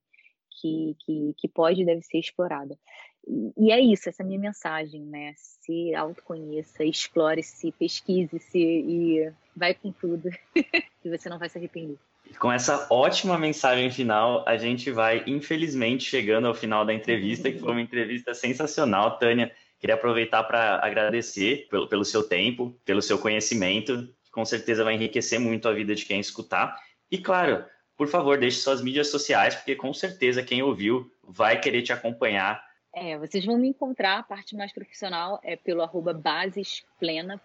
[0.60, 2.78] que, que, que pode e deve ser explorada.
[3.26, 5.34] E, e é isso, essa é a minha mensagem, né?
[5.36, 10.30] Se autoconheça, explore-se, pesquise-se e vai com tudo,
[11.02, 11.98] que você não vai se arrepender.
[12.38, 17.58] Com essa ótima mensagem final, a gente vai, infelizmente, chegando ao final da entrevista, que
[17.58, 19.52] foi uma entrevista sensacional, Tânia.
[19.78, 25.40] Queria aproveitar para agradecer pelo, pelo seu tempo, pelo seu conhecimento com certeza vai enriquecer
[25.40, 26.78] muito a vida de quem escutar.
[27.10, 27.64] E claro,
[27.96, 32.62] por favor, deixe suas mídias sociais, porque com certeza quem ouviu vai querer te acompanhar.
[32.94, 37.40] É, vocês vão me encontrar, a parte mais profissional é pelo arroba basesplena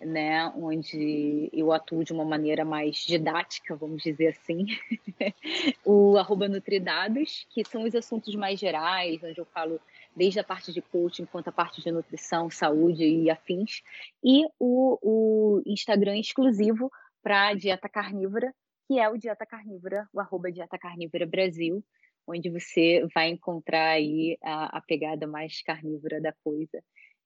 [0.00, 4.66] né, onde eu atuo de uma maneira mais didática, vamos dizer assim.
[5.84, 9.80] o arroba Nutridados, que são os assuntos mais gerais, onde eu falo
[10.16, 13.82] desde a parte de coaching quanto a parte de nutrição, saúde e afins,
[14.22, 16.90] e o, o Instagram exclusivo
[17.22, 18.52] para dieta carnívora,
[18.86, 21.82] que é o Dieta Carnívora, o arroba Dieta Carnívora Brasil,
[22.26, 26.82] onde você vai encontrar aí a, a pegada mais carnívora da coisa.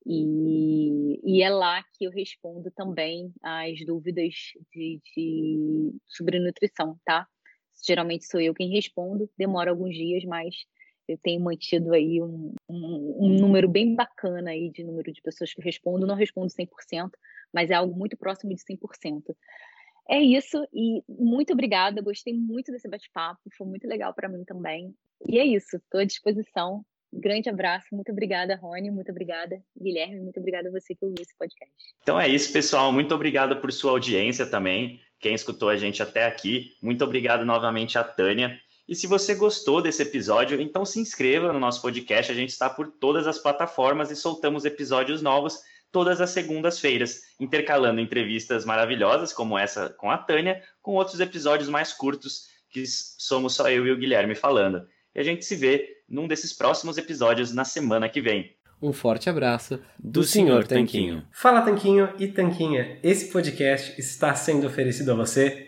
[0.07, 4.35] E, e, é lá que eu respondo também as dúvidas
[4.73, 7.27] de, de, sobre nutrição, tá?
[7.85, 10.55] Geralmente sou eu quem respondo, demora alguns dias, mas
[11.09, 15.53] eu tenho mantido aí um, um, um, número bem bacana aí de número de pessoas
[15.53, 16.07] que respondem.
[16.07, 17.11] Não respondo 100%,
[17.53, 19.35] mas é algo muito próximo de 100%.
[20.11, 24.95] É isso, e muito obrigada, gostei muito desse bate-papo, foi muito legal para mim também.
[25.29, 26.83] E é isso, estou à disposição.
[27.13, 31.37] Grande abraço, muito obrigada, Rony, muito obrigada, Guilherme, muito obrigada a você que ouviu esse
[31.37, 31.75] podcast.
[32.03, 36.25] Então é isso, pessoal, muito obrigado por sua audiência também, quem escutou a gente até
[36.25, 36.77] aqui.
[36.83, 38.59] Muito obrigado novamente a Tânia.
[38.89, 42.33] E se você gostou desse episódio, então se inscreva no nosso podcast.
[42.33, 45.59] A gente está por todas as plataformas e soltamos episódios novos
[45.93, 51.93] todas as segundas-feiras, intercalando entrevistas maravilhosas como essa com a Tânia, com outros episódios mais
[51.93, 54.87] curtos que somos só eu e o Guilherme falando.
[55.15, 58.55] E a gente se vê num desses próximos episódios na semana que vem.
[58.81, 61.27] Um forte abraço do, do Senhor Tanquinho.
[61.33, 65.68] Fala Tanquinho e Tanquinha, esse podcast está sendo oferecido a você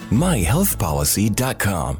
[0.11, 1.99] myhealthpolicy.com.